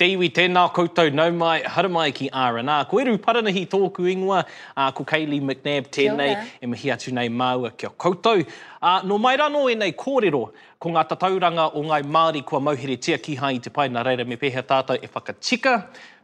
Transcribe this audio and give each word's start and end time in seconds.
te 0.00 0.06
iwi 0.08 0.30
tēnā 0.32 0.62
koutou 0.72 1.10
nau 1.12 1.26
mai, 1.36 1.58
haramai 1.68 2.06
ki 2.16 2.30
R&R. 2.32 2.68
Ko 2.88 3.00
eru 3.02 3.12
paranahi 3.20 3.66
tōku 3.68 4.06
ingoa, 4.08 4.38
uh, 4.72 4.86
ko 4.96 5.04
Kayleigh 5.04 5.44
McNabb 5.44 5.90
tēnei, 5.92 6.30
e 6.64 6.68
mihi 6.72 6.88
atu 6.94 7.12
nei 7.12 7.28
māua 7.28 7.68
kia 7.76 7.90
koutou. 8.00 8.40
Uh, 8.80 9.02
no 9.04 9.18
mai 9.20 9.34
rano 9.36 9.66
e 9.68 9.76
nei 9.76 9.92
kōrero, 9.92 10.40
ko 10.80 10.94
ngā 10.94 11.02
tatauranga 11.10 11.66
o 11.76 11.82
ngai 11.84 12.00
Māori 12.16 12.40
kua 12.48 12.62
mauhere 12.64 12.96
tia 12.96 13.18
ki 13.20 13.36
hai 13.42 13.58
te 13.60 13.68
pai, 13.76 13.90
nā 13.92 14.00
reira 14.08 14.24
me 14.24 14.40
pēhea 14.40 14.64
tātou 14.64 14.96
e 15.04 15.10
whakatika. 15.12 15.76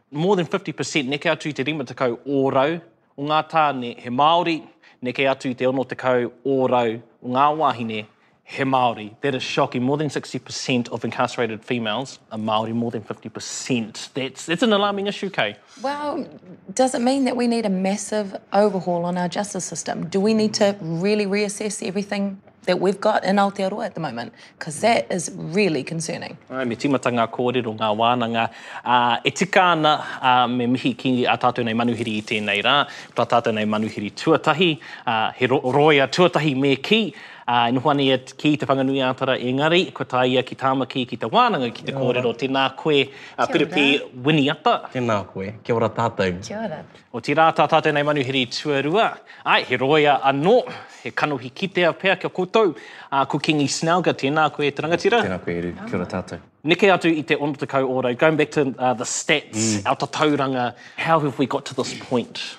More 0.09 0.39
than 0.41 0.49
50% 0.49 1.13
neke 1.13 1.29
atu 1.29 1.51
i 1.51 1.53
te 1.53 1.67
rima 1.69 1.85
tekau 1.85 2.17
ōrau 2.25 2.79
o 3.13 3.29
ngā 3.29 3.43
tāne 3.53 3.93
he 4.01 4.09
Māori, 4.09 4.57
neke 5.05 5.29
atu 5.29 5.53
i 5.53 5.57
te 5.59 5.69
ono 5.69 5.85
tekau 5.85 6.31
ōrau 6.47 6.97
o 6.97 7.37
ngā 7.37 7.49
wāhine 7.61 8.07
he 8.49 8.63
Māori. 8.63 9.13
That 9.21 9.35
is 9.35 9.43
shocking. 9.43 9.83
More 9.83 9.97
than 9.97 10.07
60% 10.07 10.87
of 10.89 11.03
incarcerated 11.03 11.63
females 11.65 12.19
are 12.31 12.37
Māori, 12.37 12.71
more 12.73 12.91
than 12.91 13.01
50%. 13.03 14.13
That's, 14.13 14.45
that's 14.45 14.63
an 14.63 14.71
alarming 14.71 15.07
issue, 15.07 15.29
Kay. 15.29 15.57
Well, 15.81 16.25
does 16.73 16.95
it 16.95 16.99
mean 17.01 17.25
that 17.25 17.35
we 17.35 17.45
need 17.47 17.65
a 17.65 17.69
massive 17.69 18.33
overhaul 18.53 19.03
on 19.03 19.17
our 19.17 19.27
justice 19.27 19.65
system? 19.65 20.07
Do 20.07 20.21
we 20.21 20.33
need 20.33 20.53
to 20.55 20.77
really 20.79 21.25
reassess 21.25 21.85
everything 21.85 22.41
that 22.63 22.79
we've 22.81 22.99
got 23.01 23.23
in 23.25 23.35
Aotearoa 23.37 23.85
at 23.85 23.95
the 23.95 23.99
moment? 23.99 24.31
Because 24.57 24.79
that 24.79 25.11
is 25.11 25.29
really 25.35 25.83
concerning. 25.83 26.37
Ai, 26.49 26.63
me 26.65 26.75
timata 26.77 27.11
ngā 27.11 27.27
kōrero, 27.29 27.77
ngā 27.77 27.91
wānanga. 27.99 28.49
Uh, 28.83 29.19
e 29.25 29.31
tika 29.31 29.61
ana 29.75 30.47
me 30.49 30.67
mihi 30.67 30.93
ki 30.93 31.25
a 31.25 31.35
tātou 31.37 31.63
nei 31.67 31.71
manuhiri 31.75 32.17
i 32.23 32.27
tēnei 32.31 32.63
rā, 32.63 32.85
tātou 33.17 33.53
nei 33.53 33.63
manuhiri 33.67 34.11
tuatahi, 34.13 34.75
uh, 35.05 35.31
he 35.33 35.45
ro 35.47 35.59
roia 35.63 36.07
tuatahi 36.09 36.57
me 36.57 36.75
ki, 36.77 37.13
Uh, 37.49 37.71
Nuhuani 37.71 38.11
e 38.13 38.17
ki 38.35 38.57
te 38.57 38.65
whanganui 38.65 38.99
atara 39.07 39.37
e 39.39 39.53
ngari, 39.55 39.93
ko 39.93 40.03
tai 40.03 40.25
ia 40.33 40.43
ki 40.43 40.55
tāmaki 40.59 41.05
ki 41.07 41.15
te 41.15 41.27
wānanga 41.31 41.69
ki 41.73 41.83
te 41.87 41.91
Kia 41.93 42.01
kōrero. 42.01 42.27
Ora. 42.33 42.37
Tēnā 42.41 42.63
koe, 42.75 43.05
uh, 43.37 43.47
Piripi 43.47 43.85
Winiata. 44.25 44.73
Tēnā 44.91 45.15
koe, 45.29 45.53
kia 45.63 45.75
ora 45.77 45.87
tātou. 45.89 46.41
Kia 46.45 46.57
ora. 46.59 46.81
O 47.15 47.21
tērā 47.23 47.45
tā 47.55 47.69
tātou 47.71 47.93
nei 47.95 48.03
manuhiri 48.03 48.41
tuarua. 48.49 49.05
Ai, 49.45 49.61
he 49.69 49.77
roia 49.79 50.17
anō, 50.31 50.57
he 51.05 51.11
kanohi 51.15 51.53
ki 51.55 51.69
te 51.77 51.85
apea 51.87 52.17
kia 52.19 52.29
koutou. 52.29 52.75
Uh, 53.09 53.23
ko 53.25 53.39
Kingi 53.39 53.67
Snauga, 53.71 54.11
tēnā 54.13 54.49
koe 54.51 54.67
te 54.75 54.83
rangatira. 54.83 55.23
Tēnā 55.23 55.39
koe, 55.45 55.55
Eru, 55.61 55.71
kia 55.87 56.01
ora 56.01 56.11
tātou. 56.17 56.43
Nike 56.67 56.89
atu 56.91 57.07
i 57.07 57.23
te 57.23 57.37
ono 57.39 57.53
tukau 57.55 57.87
ora, 57.95 58.11
going 58.13 58.35
back 58.35 58.51
to 58.59 58.73
uh, 58.77 58.93
the 58.93 59.05
stats, 59.07 59.77
mm. 59.79 59.85
our 59.87 59.95
tauranga, 59.95 60.73
how 60.97 61.17
have 61.21 61.39
we 61.39 61.45
got 61.45 61.63
to 61.67 61.73
this 61.75 61.97
point? 61.97 62.57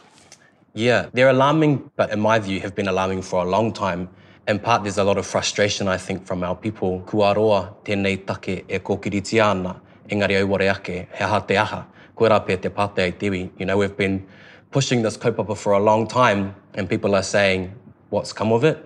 Yeah, 0.73 1.11
they're 1.13 1.29
alarming, 1.29 1.91
but 1.97 2.11
in 2.11 2.21
my 2.21 2.39
view, 2.39 2.59
have 2.61 2.75
been 2.75 2.89
alarming 2.89 3.21
for 3.21 3.45
a 3.45 3.51
long 3.51 3.71
time. 3.75 4.09
In 4.49 4.59
part, 4.59 4.83
there's 4.83 4.97
a 4.97 5.05
lot 5.05 5.19
of 5.19 5.27
frustration, 5.27 5.89
I 5.89 5.99
think, 5.99 6.25
from 6.25 6.43
our 6.43 6.57
people. 6.57 7.01
Kua 7.05 7.35
roa 7.35 7.75
tēnei 7.85 8.17
take 8.27 8.65
e 8.67 8.79
kōkiriti 8.79 9.45
ana, 9.45 9.79
engari 10.09 10.41
au 10.41 10.47
wore 10.47 10.63
ake, 10.63 11.07
he 11.15 11.23
aha 11.23 11.41
te 11.41 11.55
aha, 11.55 11.85
koe 12.17 12.31
rape 12.33 12.55
te 12.63 12.71
pate 12.71 13.01
ai 13.05 13.11
tewi. 13.13 13.51
You 13.59 13.67
know, 13.67 13.77
we've 13.77 13.95
been 13.95 14.27
pushing 14.71 15.03
this 15.03 15.19
kaupapa 15.19 15.55
for 15.55 15.75
a 15.75 15.79
long 15.79 16.07
time, 16.07 16.55
and 16.73 16.89
people 16.89 17.15
are 17.15 17.23
saying, 17.23 17.75
what's 18.09 18.33
come 18.33 18.51
of 18.51 18.65
it? 18.65 18.79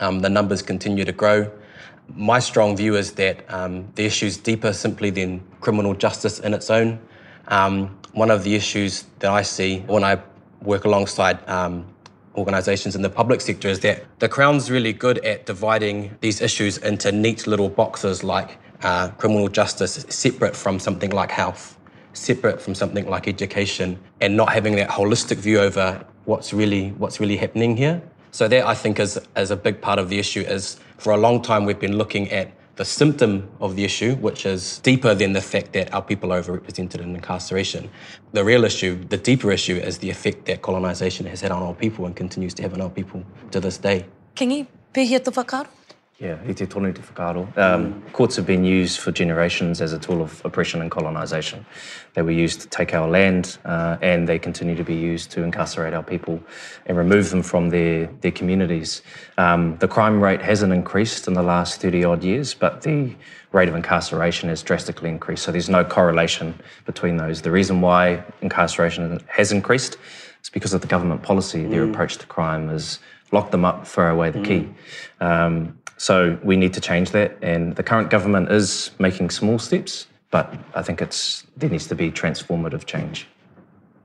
Um, 0.00 0.20
the 0.20 0.30
numbers 0.30 0.62
continue 0.62 1.04
to 1.04 1.12
grow. 1.12 1.50
My 2.14 2.38
strong 2.38 2.74
view 2.74 2.96
is 2.96 3.12
that 3.12 3.44
um, 3.52 3.86
the 3.96 4.06
issue 4.06 4.24
is 4.24 4.38
deeper 4.38 4.72
simply 4.72 5.10
than 5.10 5.42
criminal 5.60 5.92
justice 5.94 6.40
in 6.40 6.54
its 6.54 6.70
own. 6.70 6.98
Um, 7.48 7.98
one 8.14 8.30
of 8.30 8.44
the 8.44 8.54
issues 8.54 9.04
that 9.18 9.30
I 9.30 9.42
see 9.42 9.80
when 9.88 10.04
I 10.04 10.20
work 10.62 10.86
alongside 10.86 11.46
um, 11.50 11.84
organisations 12.36 12.94
in 12.94 13.02
the 13.02 13.10
public 13.10 13.40
sector 13.40 13.68
is 13.68 13.80
that 13.80 14.04
the 14.20 14.28
Crown's 14.28 14.70
really 14.70 14.92
good 14.92 15.18
at 15.24 15.46
dividing 15.46 16.16
these 16.20 16.40
issues 16.40 16.78
into 16.78 17.10
neat 17.12 17.46
little 17.46 17.68
boxes 17.68 18.22
like 18.22 18.58
uh, 18.82 19.08
criminal 19.12 19.48
justice, 19.48 20.04
separate 20.08 20.54
from 20.54 20.78
something 20.78 21.10
like 21.10 21.30
health, 21.30 21.78
separate 22.12 22.60
from 22.60 22.74
something 22.74 23.08
like 23.08 23.26
education, 23.26 23.98
and 24.20 24.36
not 24.36 24.52
having 24.52 24.76
that 24.76 24.90
holistic 24.90 25.36
view 25.38 25.58
over 25.58 26.04
what's 26.26 26.52
really 26.52 26.90
what's 26.92 27.18
really 27.20 27.36
happening 27.38 27.76
here. 27.76 28.02
So 28.32 28.48
that 28.48 28.66
I 28.66 28.74
think 28.74 29.00
is 29.00 29.18
is 29.36 29.50
a 29.50 29.56
big 29.56 29.80
part 29.80 29.98
of 29.98 30.08
the 30.10 30.18
issue. 30.18 30.40
Is 30.42 30.78
for 30.98 31.14
a 31.14 31.16
long 31.16 31.40
time 31.40 31.64
we've 31.64 31.80
been 31.80 31.96
looking 31.96 32.30
at 32.30 32.52
the 32.76 32.84
symptom 32.84 33.48
of 33.60 33.74
the 33.74 33.84
issue, 33.84 34.14
which 34.16 34.44
is 34.46 34.78
deeper 34.80 35.14
than 35.14 35.32
the 35.32 35.40
fact 35.40 35.72
that 35.72 35.92
our 35.94 36.02
people 36.02 36.30
are 36.32 36.42
overrepresented 36.42 37.00
in 37.00 37.14
incarceration. 37.16 37.88
The 38.32 38.44
real 38.44 38.64
issue, 38.64 39.02
the 39.08 39.16
deeper 39.16 39.50
issue, 39.50 39.76
is 39.76 39.98
the 39.98 40.10
effect 40.10 40.44
that 40.46 40.60
colonization 40.62 41.24
has 41.26 41.40
had 41.40 41.52
on 41.52 41.62
our 41.62 41.74
people 41.74 42.04
and 42.06 42.14
continues 42.14 42.52
to 42.54 42.62
have 42.62 42.74
on 42.74 42.80
our 42.82 42.90
people 42.90 43.24
to 43.50 43.60
this 43.60 43.78
day. 43.78 44.04
Kingi, 44.34 44.66
pehia 44.94 45.24
tu 45.24 45.30
whakaro? 45.30 45.66
Yeah, 46.18 46.38
ite 46.48 46.66
tonu 46.70 46.94
te 46.94 47.02
whakaaro. 47.02 47.44
Um, 47.58 48.02
courts 48.14 48.36
have 48.36 48.46
been 48.46 48.64
used 48.64 49.00
for 49.00 49.12
generations 49.12 49.82
as 49.82 49.92
a 49.92 49.98
tool 49.98 50.22
of 50.22 50.42
oppression 50.46 50.80
and 50.80 50.90
colonisation. 50.90 51.66
They 52.14 52.22
were 52.22 52.30
used 52.30 52.62
to 52.62 52.68
take 52.68 52.94
our 52.94 53.06
land 53.06 53.58
uh, 53.66 53.98
and 54.00 54.26
they 54.26 54.38
continue 54.38 54.74
to 54.76 54.82
be 54.82 54.94
used 54.94 55.30
to 55.32 55.42
incarcerate 55.42 55.92
our 55.92 56.02
people 56.02 56.42
and 56.86 56.96
remove 56.96 57.28
them 57.28 57.42
from 57.42 57.68
their, 57.68 58.06
their 58.22 58.30
communities. 58.30 59.02
Um, 59.36 59.76
the 59.76 59.88
crime 59.88 60.22
rate 60.22 60.40
hasn't 60.40 60.72
increased 60.72 61.28
in 61.28 61.34
the 61.34 61.42
last 61.42 61.82
30 61.82 62.04
odd 62.04 62.24
years, 62.24 62.54
but 62.54 62.80
the 62.80 63.14
rate 63.52 63.68
of 63.68 63.74
incarceration 63.74 64.48
has 64.48 64.62
drastically 64.62 65.10
increased. 65.10 65.42
So 65.42 65.52
there's 65.52 65.68
no 65.68 65.84
correlation 65.84 66.58
between 66.86 67.18
those. 67.18 67.42
The 67.42 67.50
reason 67.50 67.82
why 67.82 68.24
incarceration 68.40 69.20
has 69.26 69.52
increased 69.52 69.98
is 70.42 70.48
because 70.48 70.72
of 70.72 70.80
the 70.80 70.86
government 70.86 71.22
policy. 71.22 71.58
Mm. 71.64 71.70
Their 71.70 71.84
approach 71.84 72.16
to 72.16 72.26
crime 72.26 72.70
is 72.70 73.00
lock 73.32 73.50
them 73.50 73.66
up, 73.66 73.86
throw 73.86 74.10
away 74.14 74.30
the 74.30 74.38
mm. 74.38 74.46
key. 74.46 74.68
Um, 75.20 75.78
So 75.98 76.38
we 76.42 76.56
need 76.56 76.72
to 76.74 76.80
change 76.80 77.10
that. 77.12 77.36
And 77.42 77.74
the 77.76 77.82
current 77.82 78.10
government 78.10 78.50
is 78.50 78.90
making 78.98 79.30
small 79.30 79.58
steps, 79.58 80.06
but 80.30 80.52
I 80.74 80.82
think 80.82 81.00
it's 81.00 81.44
there 81.56 81.70
needs 81.70 81.86
to 81.88 81.94
be 81.94 82.10
transformative 82.12 82.84
change. 82.84 83.26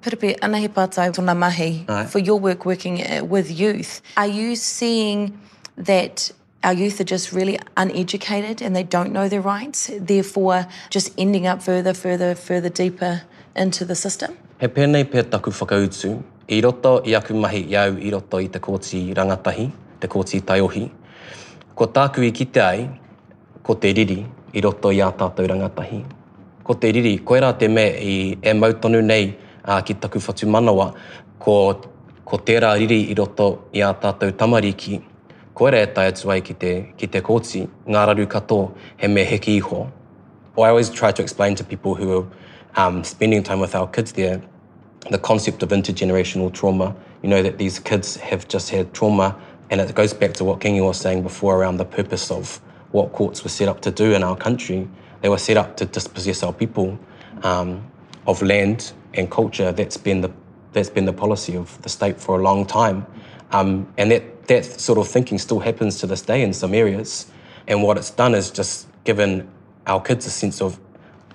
Pirepe, 0.02 0.40
anahi 0.42 0.68
pātai 0.70 1.12
tōna 1.14 1.38
mahi 1.38 1.86
for 2.08 2.20
your 2.20 2.40
work 2.40 2.66
working 2.66 3.02
uh, 3.06 3.24
with 3.24 3.52
youth. 3.52 4.02
Are 4.18 4.28
you 4.28 4.56
seeing 4.56 5.40
that 5.78 6.32
our 6.64 6.74
youth 6.74 7.00
are 7.02 7.10
just 7.16 7.34
really 7.34 7.60
uneducated 7.78 8.62
and 8.62 8.76
they 8.76 8.84
don't 8.84 9.12
know 9.12 9.28
their 9.28 9.42
rights, 9.42 9.92
therefore 10.00 10.66
just 10.90 11.14
ending 11.20 11.46
up 11.46 11.62
further, 11.62 11.94
further, 11.94 12.34
further 12.36 12.70
deeper 12.70 13.22
into 13.56 13.86
the 13.86 13.96
system? 13.96 14.38
He 14.60 14.68
pēnei 14.68 15.04
pē 15.06 15.30
taku 15.30 15.52
whakautu, 15.52 16.24
i 16.50 16.62
roto 16.62 17.02
i 17.06 17.14
aku 17.14 17.34
mahi 17.36 17.66
iau 17.68 17.94
i 18.04 18.12
roto 18.12 18.38
i 18.38 18.48
te 18.48 18.60
kōti 18.60 19.04
rangatahi, 19.14 19.72
te 20.02 20.08
kōti 20.08 20.42
taiohi, 20.42 20.90
Ko 21.82 21.88
tāku 21.90 22.22
i 22.22 22.28
kite 22.30 22.60
ai, 22.62 22.84
ko 23.66 23.74
te 23.74 23.90
riri 23.98 24.20
i 24.54 24.62
roto 24.62 24.92
i 24.94 25.00
ātātou 25.02 25.48
rangatahi. 25.50 25.98
Ko 26.62 26.76
te 26.78 26.92
riri, 26.94 27.16
ko 27.26 27.34
era 27.40 27.50
te 27.58 27.66
me 27.74 27.86
i 27.98 28.18
e 28.38 28.54
mautonu 28.54 29.00
nei 29.02 29.32
uh, 29.66 29.80
ki 29.82 29.96
taku 30.04 30.22
whatu 30.22 30.46
manawa, 30.46 30.92
ko, 31.42 31.56
ko 32.22 32.38
te 32.38 32.52
tērā 32.54 32.76
riri 32.78 33.00
i 33.10 33.18
roto 33.18 33.48
i 33.74 33.82
ātātou 33.88 34.30
tamariki. 34.44 35.00
Ko 35.58 35.72
era 35.72 35.82
e 35.82 35.90
tai 35.90 36.06
atu 36.12 36.30
ai 36.30 36.46
ki 36.46 36.54
te, 36.54 36.74
ki 37.02 37.10
te 37.18 37.24
kōti, 37.26 37.64
ngā 37.90 38.06
raru 38.12 38.30
kato, 38.30 38.60
he 39.02 39.10
me 39.10 39.26
heki 39.26 39.58
iho. 39.64 39.88
Well, 40.54 40.68
I 40.68 40.70
always 40.70 40.94
try 41.02 41.12
to 41.12 41.26
explain 41.26 41.56
to 41.56 41.64
people 41.64 41.96
who 41.96 42.12
are 42.14 42.26
um, 42.86 43.04
spending 43.04 43.42
time 43.42 43.60
with 43.60 43.74
our 43.74 43.88
kids 43.88 44.12
there 44.12 44.40
the 45.10 45.18
concept 45.18 45.64
of 45.64 45.70
intergenerational 45.70 46.54
trauma. 46.54 46.96
You 47.24 47.30
know 47.30 47.42
that 47.42 47.58
these 47.58 47.80
kids 47.80 48.18
have 48.18 48.48
just 48.48 48.70
had 48.70 48.94
trauma 48.94 49.36
And 49.72 49.80
it 49.80 49.96
goes 49.96 50.14
back 50.14 50.34
to 50.34 50.44
what 50.44 50.60
Kingi 50.60 50.86
was 50.86 50.98
saying 51.00 51.24
before 51.24 51.58
around 51.58 51.78
the 51.78 51.86
purpose 51.86 52.30
of 52.30 52.58
what 52.92 53.14
courts 53.14 53.42
were 53.42 53.50
set 53.50 53.70
up 53.70 53.80
to 53.82 53.90
do 53.92 54.14
in 54.14 54.22
our 54.22 54.36
country. 54.36 54.86
They 55.22 55.30
were 55.30 55.38
set 55.38 55.56
up 55.56 55.78
to 55.78 55.86
dispossess 55.86 56.44
our 56.44 56.52
people 56.52 57.00
um, 57.44 57.90
of 58.28 58.42
land 58.42 58.92
and 59.14 59.32
culture. 59.32 59.72
That's 59.72 59.96
been 59.96 60.20
the 60.22 60.30
that's 60.74 60.90
been 60.90 61.06
the 61.06 61.14
policy 61.14 61.56
of 61.56 61.82
the 61.84 61.90
state 61.90 62.18
for 62.20 62.40
a 62.40 62.44
long 62.44 62.66
time, 62.66 63.06
um, 63.52 63.88
and 63.98 64.12
that 64.12 64.48
that 64.48 64.66
sort 64.66 65.00
of 65.00 65.08
thinking 65.08 65.38
still 65.38 65.60
happens 65.62 66.00
to 66.00 66.08
this 66.08 66.22
day 66.22 66.42
in 66.42 66.52
some 66.54 66.74
areas. 66.74 67.32
And 67.68 67.82
what 67.84 67.98
it's 67.98 68.12
done 68.12 68.36
is 68.36 68.52
just 68.52 68.88
given 69.06 69.50
our 69.88 70.02
kids 70.02 70.26
a 70.26 70.32
sense 70.32 70.62
of 70.62 70.82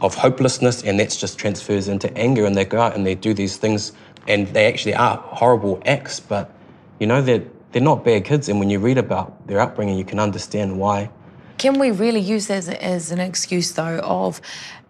of 0.02 0.14
hopelessness, 0.14 0.82
and 0.82 1.00
that's 1.00 1.16
just 1.16 1.38
transfers 1.38 1.88
into 1.88 2.14
anger, 2.18 2.44
and 2.44 2.54
they 2.54 2.66
go 2.66 2.80
out 2.82 2.96
and 2.96 3.06
they 3.06 3.14
do 3.14 3.32
these 3.32 3.56
things, 3.56 3.92
and 4.28 4.46
they 4.48 4.66
actually 4.66 4.94
are 4.94 5.16
horrible 5.16 5.80
acts, 5.86 6.20
but 6.20 6.54
you 6.98 7.06
know 7.06 7.22
that 7.22 7.44
they're 7.72 7.82
not 7.82 8.04
bad 8.04 8.24
kids, 8.24 8.48
and 8.48 8.58
when 8.58 8.70
you 8.70 8.78
read 8.78 8.98
about 8.98 9.46
their 9.46 9.60
upbringing, 9.60 9.98
you 9.98 10.04
can 10.04 10.18
understand 10.18 10.78
why. 10.78 11.10
Can 11.58 11.78
we 11.78 11.90
really 11.90 12.20
use 12.20 12.46
that 12.48 12.58
as, 12.58 12.68
as 12.68 13.10
an 13.12 13.20
excuse, 13.20 13.72
though, 13.72 14.00
of 14.02 14.40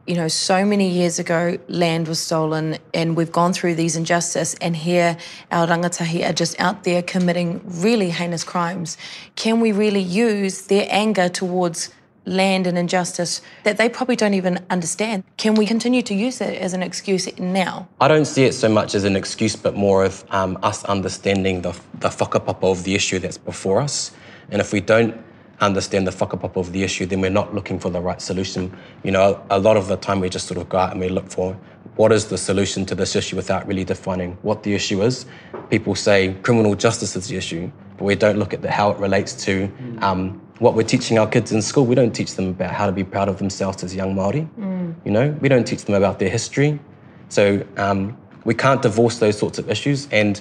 you 0.07 0.15
know, 0.15 0.29
so 0.29 0.65
many 0.65 0.89
years 0.89 1.19
ago, 1.19 1.59
land 1.67 2.07
was 2.07 2.21
stolen, 2.21 2.79
and 2.95 3.17
we've 3.17 3.33
gone 3.33 3.53
through 3.53 3.75
these 3.75 3.97
injustices, 3.97 4.55
and 4.61 4.77
here 4.77 5.17
our 5.51 5.67
rangatahi 5.67 6.29
are 6.29 6.33
just 6.33 6.59
out 6.61 6.85
there 6.85 7.03
committing 7.03 7.61
really 7.65 8.11
heinous 8.11 8.45
crimes. 8.45 8.97
Can 9.35 9.59
we 9.59 9.73
really 9.73 10.01
use 10.01 10.63
their 10.63 10.87
anger 10.91 11.29
towards 11.29 11.91
land 12.27 12.67
and 12.67 12.77
injustice 12.77 13.41
that 13.63 13.79
they 13.79 13.89
probably 13.89 14.17
don't 14.17 14.35
even 14.35 14.65
understand. 14.69 15.25
Can 15.37 15.55
we 15.55 15.65
continue 15.65 16.03
to 16.03 16.15
use 16.15 16.41
it 16.41 16.59
as 16.61 16.73
an 16.73 16.83
excuse 16.83 17.33
now? 17.39 17.89
I 18.01 18.09
don't 18.09 18.25
see 18.25 18.45
it 18.45 18.53
so 18.53 18.69
much 18.69 18.95
as 18.95 19.05
an 19.05 19.17
excuse, 19.17 19.57
but 19.57 19.75
more 19.75 20.05
of 20.05 20.25
um, 20.31 20.59
us 20.63 20.85
understanding 20.85 21.63
the, 21.63 21.73
the 21.99 22.09
whakapapa 22.09 22.65
of 22.71 22.85
the 22.85 22.95
issue 22.95 23.21
that's 23.21 23.39
before 23.39 23.81
us. 23.81 24.11
And 24.51 24.61
if 24.61 24.73
we 24.73 24.81
don't 24.81 25.17
understand 25.61 26.07
the 26.07 26.11
whakapapa 26.11 26.57
of 26.57 26.73
the 26.73 26.83
issue, 26.83 27.07
then 27.07 27.21
we're 27.21 27.31
not 27.31 27.55
looking 27.55 27.79
for 27.79 27.91
the 27.91 28.01
right 28.01 28.21
solution. 28.21 28.77
You 29.05 29.13
know, 29.13 29.43
a, 29.49 29.59
lot 29.59 29.77
of 29.77 29.87
the 29.89 29.97
time 29.97 30.21
we 30.21 30.29
just 30.29 30.47
sort 30.47 30.61
of 30.61 30.69
go 30.69 30.79
out 30.79 30.91
and 30.91 31.01
we 31.01 31.09
look 31.09 31.31
for 31.31 31.57
what 31.95 32.13
is 32.13 32.27
the 32.27 32.37
solution 32.37 32.85
to 32.87 32.95
this 32.95 33.17
issue 33.17 33.37
without 33.37 33.67
really 33.67 33.85
defining 33.85 34.33
what 34.43 34.65
the 34.65 34.75
issue 34.75 35.03
is. 35.03 35.25
People 35.71 35.95
say 35.95 36.35
criminal 36.43 36.75
justice 36.75 37.15
is 37.17 37.29
the 37.29 37.37
issue, 37.37 37.71
but 37.97 38.05
we 38.05 38.17
don't 38.17 38.37
look 38.39 38.53
at 38.53 38.61
the, 38.63 38.71
how 38.71 38.91
it 38.91 38.99
relates 38.99 39.33
to 39.45 39.73
um, 40.03 40.41
what 40.59 40.75
we're 40.75 40.83
teaching 40.83 41.19
our 41.19 41.27
kids 41.27 41.53
in 41.53 41.61
school, 41.63 41.85
we 41.85 41.95
don't 41.95 42.13
teach 42.13 42.35
them 42.35 42.49
about 42.49 42.71
how 42.73 42.87
to 42.87 42.93
be 42.93 43.05
proud 43.05 43.29
of 43.29 43.39
themselves 43.39 43.83
as 43.85 43.95
young 43.95 44.15
Maori. 44.15 44.49
Mm. 44.59 44.95
You 45.05 45.11
know, 45.11 45.31
we 45.41 45.49
don't 45.49 45.65
teach 45.65 45.85
them 45.85 45.95
about 45.95 46.19
their 46.19 46.31
history. 46.31 46.79
So 47.29 47.65
um, 47.77 48.17
we 48.45 48.55
can't 48.55 48.81
divorce 48.81 49.19
those 49.19 49.39
sorts 49.39 49.59
of 49.59 49.69
issues. 49.71 50.09
And 50.11 50.41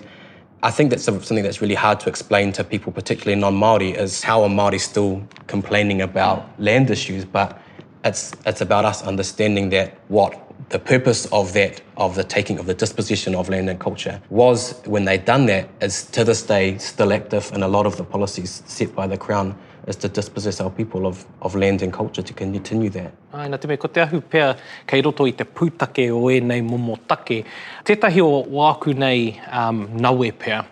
I 0.64 0.72
think 0.72 0.90
that's 0.90 1.04
something 1.04 1.44
that's 1.44 1.62
really 1.62 1.76
hard 1.76 2.00
to 2.02 2.10
explain 2.10 2.52
to 2.54 2.64
people, 2.64 2.92
particularly 2.92 3.40
non 3.40 3.56
Maori, 3.56 3.92
is 3.92 4.22
how 4.24 4.44
are 4.44 4.50
Maori 4.50 4.80
still 4.80 5.26
complaining 5.48 6.02
about 6.02 6.48
land 6.60 6.90
issues, 6.90 7.26
but 7.26 7.62
it's 8.04 8.32
it's 8.46 8.62
about 8.62 8.86
us 8.86 9.02
understanding 9.04 9.70
that 9.70 9.98
what 10.08 10.42
the 10.70 10.80
purpose 10.80 11.26
of 11.28 11.54
that 11.54 11.82
of 11.98 12.16
the 12.16 12.24
taking 12.24 12.58
of 12.60 12.66
the 12.68 12.74
disposition 12.74 13.36
of 13.36 13.50
land 13.50 13.68
and 13.70 13.80
culture 13.80 14.22
was 14.30 14.80
when 14.86 15.06
they 15.06 15.18
done 15.18 15.48
that 15.48 15.70
is 15.82 16.06
to 16.06 16.24
this 16.24 16.44
day 16.44 16.78
still 16.78 17.12
active 17.12 17.52
in 17.54 17.62
a 17.64 17.68
lot 17.68 17.86
of 17.86 17.98
the 17.98 18.04
policies 18.04 18.62
set 18.66 18.94
by 18.96 19.06
the 19.08 19.18
crown 19.18 19.56
is 19.88 19.96
to 19.98 20.08
dispossess 20.10 20.62
our 20.62 20.70
people 20.72 21.06
of, 21.06 21.26
of 21.42 21.56
land 21.56 21.82
and 21.82 21.94
culture 21.94 22.22
to 22.22 22.34
continue 22.34 22.90
that. 22.90 23.12
Ai, 23.34 23.48
nā 23.52 23.60
te 23.62 23.68
mei, 23.68 23.78
ko 23.78 23.90
te 23.92 24.02
ahu 24.02 24.22
pēr 24.32 24.56
kei 24.90 25.04
roto 25.06 25.28
i 25.30 25.34
te 25.38 25.46
pūtake 25.46 26.08
o 26.16 26.24
e 26.34 26.40
nei 26.42 26.64
momo 26.66 26.96
take. 27.12 27.42
Tētahi 27.88 28.24
o 28.24 28.30
wāku 28.58 28.96
nei 28.98 29.34
um, 29.50 29.84
naue 30.02 30.32
pēr, 30.42 30.64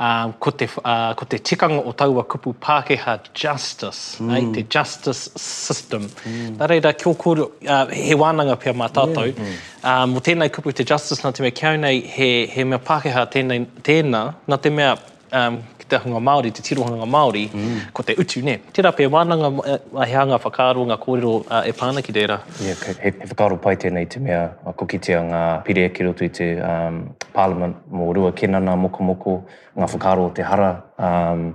um, 0.00 0.32
ko, 0.42 0.52
te, 0.56 0.68
uh, 0.80 1.12
ko 1.18 1.28
te 1.34 1.40
uh, 1.40 1.44
tikanga 1.50 1.82
o 1.84 1.92
taua 1.98 2.24
kupu 2.32 2.54
Pākehā 2.62 3.18
justice, 3.34 4.20
mm. 4.22 4.32
ai, 4.32 4.42
te 4.56 4.64
justice 4.64 5.28
system. 5.42 6.08
Mm. 6.24 6.56
Nā 6.62 6.70
reira, 6.72 6.94
kia 6.96 7.12
kōru, 7.12 7.50
uh, 7.66 7.86
he 7.92 8.16
wānanga 8.16 8.56
pēr 8.64 8.78
mā 8.80 8.88
tātou, 8.94 9.28
yeah. 9.28 9.42
Mm, 9.42 9.56
mm. 9.56 9.82
um, 9.92 10.16
mo 10.16 10.24
tēnei 10.24 10.48
kupu 10.54 10.72
te 10.78 10.86
justice, 10.88 11.20
nā 11.26 11.34
te 11.36 11.44
mei, 11.44 11.52
kia 11.52 11.76
he, 11.92 12.30
he 12.54 12.64
mea 12.64 12.78
Pākehā 12.80 13.28
tēnei, 13.34 13.66
tēnā, 13.84 14.26
nā 14.48 14.60
te 14.62 14.70
mea, 14.72 14.96
um, 15.32 15.56
ki 15.80 15.86
te 15.88 15.98
hunga 16.02 16.20
Māori, 16.22 16.52
te 16.54 16.62
tirohunga 16.64 17.06
Māori, 17.08 17.44
mm. 17.50 17.78
ko 17.96 18.04
te 18.06 18.14
utu, 18.20 18.42
ne? 18.46 18.58
Te 18.76 18.84
pē, 18.84 19.08
wānanga 19.12 19.50
uh, 19.58 20.02
hea 20.08 20.24
ngā 20.28 20.38
whakaaro, 20.44 20.84
ngā 20.90 20.98
kōrero 21.02 21.32
uh, 21.46 21.62
e 21.68 21.72
pāna 21.76 22.04
ki 22.04 22.14
reira? 22.18 22.40
Yeah, 22.60 22.76
okay. 22.76 22.94
he, 23.02 23.10
he 23.22 23.30
whakaaro 23.32 23.58
pai 23.62 23.74
tēnei 23.80 24.06
te 24.12 24.20
mea, 24.22 24.42
a 24.66 24.72
kokitea 24.72 25.22
ngā 25.30 25.42
pire 25.68 25.88
ki 25.96 26.08
roto 26.08 26.26
i 26.26 26.30
te 26.32 26.52
um, 26.60 27.02
parliament 27.34 27.80
mō 27.92 28.12
rua 28.18 28.34
kenana, 28.36 28.76
moko 28.78 29.08
moko, 29.08 29.38
ngā 29.78 29.88
whakaaro 29.94 30.28
te 30.38 30.44
hara, 30.46 30.70
um, 31.00 31.48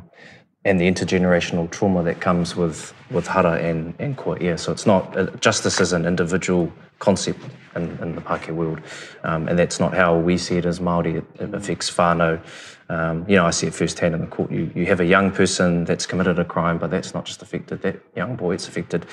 and 0.67 0.79
the 0.81 0.87
intergenerational 0.91 1.71
trauma 1.71 2.03
that 2.03 2.19
comes 2.19 2.55
with, 2.55 2.93
with 3.09 3.25
hara 3.25 3.53
and, 3.59 3.93
and 3.99 4.17
kua 4.17 4.37
Yeah, 4.39 4.57
So 4.57 4.71
it's 4.73 4.85
not, 4.85 5.15
uh, 5.17 5.27
justice 5.37 5.79
is 5.79 5.93
an 5.93 6.05
individual 6.05 6.71
concept 6.99 7.39
in, 7.75 7.97
in 8.01 8.15
the 8.15 8.21
Pākehā 8.21 8.53
world. 8.53 8.81
Um, 9.23 9.47
and 9.47 9.57
that's 9.57 9.79
not 9.79 9.93
how 9.93 10.17
we 10.17 10.37
see 10.37 10.57
it 10.57 10.65
as 10.65 10.79
Māori. 10.81 11.17
It, 11.19 11.25
it 11.39 11.53
affects 11.53 11.89
whānau. 11.89 12.41
Um, 12.89 13.25
you 13.29 13.37
know, 13.37 13.45
I 13.45 13.51
see 13.51 13.67
it 13.67 13.73
firsthand 13.73 14.13
in 14.13 14.21
the 14.21 14.27
court. 14.27 14.51
You, 14.51 14.69
you 14.75 14.85
have 14.87 14.99
a 14.99 15.05
young 15.05 15.31
person 15.31 15.85
that's 15.85 16.05
committed 16.05 16.37
a 16.37 16.45
crime, 16.45 16.77
but 16.79 16.91
that's 16.91 17.13
not 17.13 17.23
just 17.23 17.41
affected 17.41 17.81
that 17.83 17.97
young 18.15 18.35
boy, 18.35 18.53
it's 18.55 18.67
affected 18.67 19.05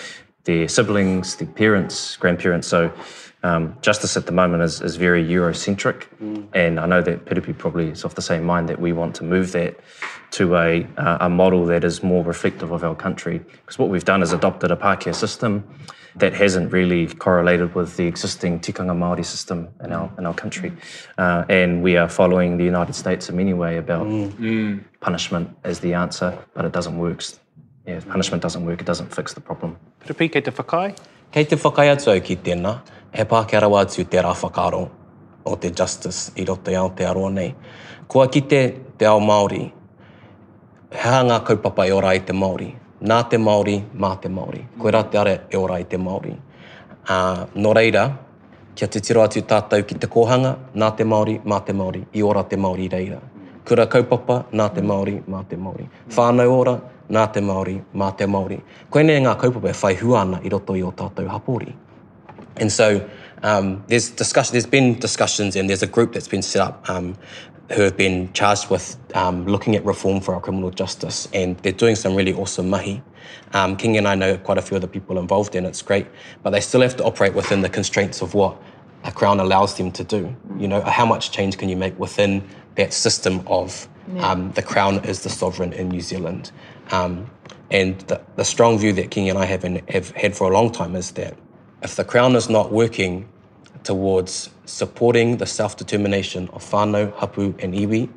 their 0.43 0.67
siblings, 0.67 1.37
their 1.37 1.49
parents, 1.49 2.17
grandparents. 2.17 2.67
So 2.67 2.93
um, 3.45 3.77
justice 3.83 4.17
at 4.17 4.25
the 4.27 4.33
moment 4.33 4.63
is, 4.63 4.81
is 4.81 4.97
very 4.97 5.23
Eurocentric, 5.23 6.07
mm. 6.21 6.47
and 6.55 6.81
I 6.81 6.87
know 6.87 7.03
that 7.03 7.27
Pirupi 7.27 7.57
probably 7.57 7.89
is 7.89 8.03
of 8.05 8.15
the 8.15 8.23
same 8.23 8.45
mind 8.45 8.69
that 8.71 8.81
we 8.81 8.93
want 8.93 9.15
to 9.17 9.25
move 9.25 9.53
that 9.53 9.77
to 10.33 10.57
a, 10.57 10.87
uh, 10.97 11.19
a 11.21 11.29
model 11.29 11.65
that 11.67 11.85
is 11.85 12.03
more 12.03 12.25
reflective 12.25 12.73
of 12.73 12.83
our 12.83 12.95
country. 12.95 13.39
Because 13.41 13.79
what 13.79 13.91
we've 13.91 14.05
done 14.05 14.23
is 14.23 14.33
adopted 14.33 14.71
a 14.73 14.77
Pākehā 14.77 15.15
system 15.15 15.63
that 16.17 16.33
hasn't 16.33 16.73
really 16.73 17.07
correlated 17.09 17.75
with 17.75 17.97
the 17.99 18.05
existing 18.07 18.61
tikanga 18.61 18.97
Māori 18.97 19.25
system 19.27 19.69
in 19.83 19.93
our, 19.93 20.11
in 20.17 20.25
our 20.27 20.35
country. 20.35 20.73
Uh, 21.19 21.45
and 21.51 21.83
we 21.83 21.97
are 21.99 22.09
following 22.09 22.57
the 22.57 22.65
United 22.65 22.95
States 22.95 23.29
in 23.29 23.37
many 23.37 23.53
way 23.53 23.77
about 23.77 24.07
mm. 24.07 24.31
mm. 24.37 24.83
punishment 25.01 25.55
as 25.65 25.81
the 25.81 25.93
answer, 25.93 26.37
but 26.55 26.65
it 26.65 26.73
doesn't 26.73 26.97
work. 26.99 27.21
Yeah, 27.87 28.01
punishment 28.09 28.43
doesn't 28.43 28.65
work, 28.65 28.81
it 28.81 28.87
doesn't 28.87 29.15
fix 29.15 29.35
the 29.35 29.43
problem. 29.43 29.77
Pirupi, 30.01 30.33
kei 30.33 30.41
te 30.41 30.51
whakai? 30.51 30.97
Kei 31.31 31.45
te 31.45 31.57
whakai 31.57 31.91
atu 31.95 32.17
au 32.17 32.21
ki 32.21 32.37
tēnā 32.37 32.81
he 33.15 33.25
pāke 33.31 33.53
arawa 33.59 33.81
atu 33.87 34.05
te 34.13 34.19
rāwhakaro 34.27 34.79
o 35.51 35.57
te 35.65 35.71
justice 35.81 36.33
i 36.37 36.45
roto 36.45 36.71
i 36.71 36.75
Aotearoa 36.75 37.31
nei. 37.31 37.55
Koa 38.09 38.27
kite 38.29 38.59
te 38.99 39.07
ao 39.07 39.21
Māori, 39.23 39.63
hea 41.05 41.21
ngā 41.29 41.37
kaupapa 41.47 41.87
e 41.89 41.93
ora 41.99 42.15
i 42.19 42.23
te 42.31 42.35
Māori. 42.35 42.73
Nā 43.13 43.21
te 43.31 43.39
Māori, 43.39 43.77
mā 44.05 44.15
te 44.23 44.29
Māori. 44.33 44.65
Koe 44.83 44.91
rā 44.97 45.05
te 45.13 45.19
are 45.21 45.37
e 45.51 45.57
ora 45.59 45.79
i 45.79 45.85
te 45.85 45.97
Māori. 46.01 46.35
Uh, 47.05 47.45
no 47.55 47.75
reira, 47.77 48.05
kia 48.75 48.89
te 48.89 49.01
tiro 49.05 49.23
atu 49.23 49.45
tātou 49.47 49.85
ki 49.87 49.99
te 50.05 50.11
kohanga, 50.11 50.57
nā 50.75 50.91
te 50.97 51.05
Māori, 51.07 51.39
mā 51.47 51.61
te 51.65 51.73
Māori, 51.77 52.03
i 52.19 52.25
ora 52.25 52.43
te 52.51 52.57
Māori 52.59 52.89
reira. 52.93 53.21
Kura 53.69 53.87
kaupapa, 53.93 54.41
nā 54.53 54.67
te 54.75 54.83
Māori, 54.83 55.21
mā 55.31 55.45
te 55.49 55.57
Māori. 55.61 55.87
Whānau 56.17 56.51
ora, 56.57 56.77
nā 57.15 57.29
te 57.33 57.41
Māori, 57.45 57.79
mā 57.95 58.11
te 58.19 58.27
Māori. 58.27 58.59
Koe 58.91 59.07
nei 59.07 59.23
ngā 59.23 59.39
kaupapa 59.41 59.71
e 59.71 59.79
whai 59.85 59.95
huana 60.03 60.43
i 60.43 60.51
roto 60.53 60.75
i 60.77 60.83
o 60.85 60.91
tātou 61.01 61.31
hapori. 61.31 61.77
And 62.57 62.71
so 62.71 63.09
um, 63.43 63.85
there's 63.89 64.11
discussion. 64.11 64.53
There's 64.53 64.67
been 64.67 64.99
discussions, 64.99 65.57
and 65.57 65.69
there's 65.69 65.83
a 65.83 65.87
group 65.87 66.13
that's 66.13 66.29
been 66.29 66.43
set 66.43 66.63
up 66.63 66.89
um, 66.89 67.17
who 67.73 67.83
have 67.83 67.97
been 67.97 68.33
charged 68.33 68.71
with 68.71 68.97
um, 69.17 69.47
looking 69.47 69.75
at 69.75 69.85
reform 69.85 70.21
for 70.21 70.35
our 70.35 70.41
criminal 70.41 70.71
justice, 70.71 71.29
and 71.33 71.57
they're 71.59 71.73
doing 71.73 71.97
some 71.97 72.15
really 72.15 72.33
awesome 72.35 72.71
mahi. 72.71 73.03
Um, 73.53 73.77
King 73.77 73.97
and 73.97 74.07
I 74.07 74.15
know 74.15 74.37
quite 74.39 74.59
a 74.59 74.63
few 74.63 74.77
of 74.77 74.81
the 74.83 74.89
people 74.89 75.19
involved, 75.19 75.55
and 75.57 75.67
it's 75.67 75.83
great, 75.83 76.07
but 76.43 76.51
they 76.51 76.61
still 76.61 76.81
have 76.83 76.97
to 76.97 77.05
operate 77.05 77.35
within 77.35 77.63
the 77.63 77.69
constraints 77.69 78.23
of 78.23 78.35
what 78.35 78.61
a 79.05 79.13
crown 79.13 79.41
allows 79.41 79.75
them 79.77 79.93
to 79.93 80.05
do. 80.05 80.35
You 80.57 80.69
know, 80.69 80.81
how 80.83 81.07
much 81.07 81.31
change 81.31 81.59
can 81.59 81.69
you 81.69 81.77
make 81.77 81.99
within 81.99 82.47
that 82.77 82.93
system 82.93 83.43
of 83.47 83.89
yeah. 84.17 84.33
Um, 84.33 84.53
the 84.53 84.61
crown 84.63 85.03
is 85.07 85.23
the 85.23 85.31
sovereign 85.31 85.73
in 85.73 85.89
New 85.89 86.03
Zealand? 86.03 86.53
Um, 86.91 87.31
and 87.71 87.99
the, 88.03 88.21
the, 88.37 88.45
strong 88.45 88.77
view 88.79 88.93
that 88.95 89.11
King 89.11 89.31
and 89.31 89.39
I 89.39 89.47
have, 89.47 89.65
in, 89.65 89.81
have 89.89 90.11
had 90.11 90.37
for 90.37 90.47
a 90.51 90.53
long 90.55 90.71
time 90.71 90.95
is 90.95 91.13
that 91.13 91.39
if 91.85 91.97
the 91.97 92.05
Crown 92.13 92.35
is 92.35 92.49
not 92.49 92.73
working 92.73 93.29
towards 93.83 94.49
supporting 94.65 95.37
the 95.37 95.45
self 95.45 95.77
determination 95.77 96.49
of 96.55 96.63
Fano, 96.63 97.11
Hapu, 97.19 97.55
and 97.59 97.75
Iwi, 97.75 98.09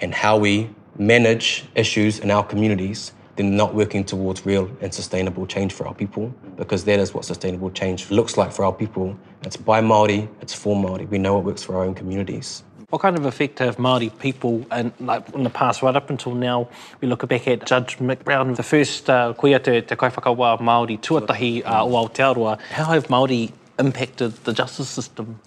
and 0.00 0.12
how 0.12 0.36
we 0.36 0.68
manage 0.98 1.64
issues 1.76 2.18
in 2.18 2.32
our 2.32 2.42
communities, 2.42 3.12
then 3.36 3.56
not 3.56 3.72
working 3.72 4.02
towards 4.02 4.44
real 4.44 4.68
and 4.80 4.92
sustainable 4.92 5.46
change 5.46 5.72
for 5.72 5.86
our 5.86 5.94
people, 5.94 6.34
because 6.56 6.82
that 6.86 6.98
is 6.98 7.14
what 7.14 7.24
sustainable 7.24 7.70
change 7.70 8.10
looks 8.10 8.36
like 8.36 8.50
for 8.50 8.64
our 8.64 8.72
people. 8.72 9.16
It's 9.44 9.56
by 9.56 9.80
Māori, 9.80 10.28
it's 10.40 10.52
for 10.52 10.74
Māori. 10.74 11.08
We 11.08 11.18
know 11.18 11.34
what 11.34 11.44
works 11.44 11.62
for 11.62 11.76
our 11.76 11.84
own 11.84 11.94
communities. 11.94 12.64
What 12.94 13.00
kind 13.00 13.16
of 13.16 13.24
effect 13.26 13.58
have 13.58 13.78
Māori 13.78 14.16
people, 14.20 14.64
and 14.70 14.92
like 15.00 15.24
in 15.34 15.42
the 15.42 15.50
past, 15.50 15.82
right 15.82 15.96
up 15.96 16.10
until 16.10 16.32
now, 16.32 16.68
we 17.00 17.08
look 17.08 17.26
back 17.26 17.48
at 17.48 17.66
Judge 17.66 17.98
McBrown, 17.98 18.54
the 18.54 18.62
first 18.62 19.10
uh, 19.10 19.34
kuia 19.36 19.58
te, 19.60 19.80
te 19.80 19.96
kaiwhakawa 19.96 20.60
Māori 20.60 20.96
tuatahi 21.00 21.66
uh, 21.66 21.82
o 21.82 21.90
Aotearoa, 22.06 22.60
how 22.70 22.84
have 22.84 23.08
Māori 23.08 23.50
impacted 23.80 24.32
the 24.44 24.52
justice 24.52 24.88
system? 24.90 25.40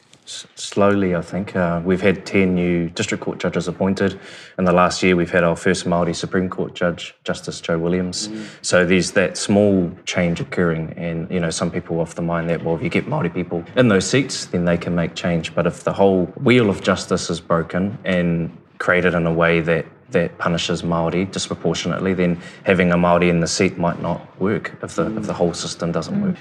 slowly, 0.55 1.15
I 1.15 1.22
think. 1.22 1.55
Uh, 1.55 1.81
we've 1.84 2.01
had 2.01 2.25
10 2.25 2.53
new 2.55 2.89
district 2.89 3.24
court 3.24 3.38
judges 3.39 3.67
appointed. 3.67 4.19
In 4.57 4.65
the 4.65 4.72
last 4.74 5.01
year, 5.03 5.15
we've 5.15 5.31
had 5.31 5.43
our 5.43 5.55
first 5.55 5.86
Māori 5.86 6.15
Supreme 6.15 6.50
Court 6.50 6.74
judge, 6.75 7.15
Justice 7.24 7.60
Joe 7.62 7.77
Williams. 7.77 8.27
Mm. 8.27 8.48
So 8.62 8.86
there's 8.86 9.12
that 9.13 9.38
small 9.38 9.91
change 10.05 10.39
occurring. 10.39 10.93
And, 10.98 11.29
you 11.31 11.39
know, 11.39 11.50
some 11.50 11.72
people 11.72 12.00
off 12.00 12.15
the 12.15 12.22
mind 12.22 12.50
that, 12.50 12.63
well, 12.63 12.75
if 12.75 12.84
you 12.84 12.89
get 12.89 13.05
Māori 13.05 13.34
people 13.34 13.63
in 13.75 13.88
those 13.88 14.05
seats, 14.07 14.46
then 14.46 14.65
they 14.65 14.77
can 14.77 14.93
make 14.96 15.15
change. 15.15 15.53
But 15.55 15.65
if 15.65 15.84
the 15.84 15.93
whole 15.93 16.25
wheel 16.43 16.69
of 16.69 16.81
justice 16.81 17.29
is 17.29 17.39
broken 17.39 17.98
and 18.03 18.55
created 18.79 19.13
in 19.13 19.25
a 19.25 19.34
way 19.34 19.62
that 19.62 19.86
that 20.10 20.38
punishes 20.38 20.86
Maori 20.86 21.25
disproportionately, 21.25 22.13
then 22.13 22.39
having 22.63 22.93
a 22.93 22.98
Maori 22.98 23.27
in 23.29 23.41
the 23.41 23.48
seat 23.48 23.77
might 23.77 24.01
not 24.01 24.39
work 24.39 24.74
if 24.81 24.96
the 24.96 25.03
mm. 25.03 25.17
if 25.17 25.25
the 25.25 25.34
mm. 25.34 25.36
whole 25.36 25.53
system 25.53 25.91
doesn't 25.91 26.15
mm. 26.15 26.27
work. 26.27 26.36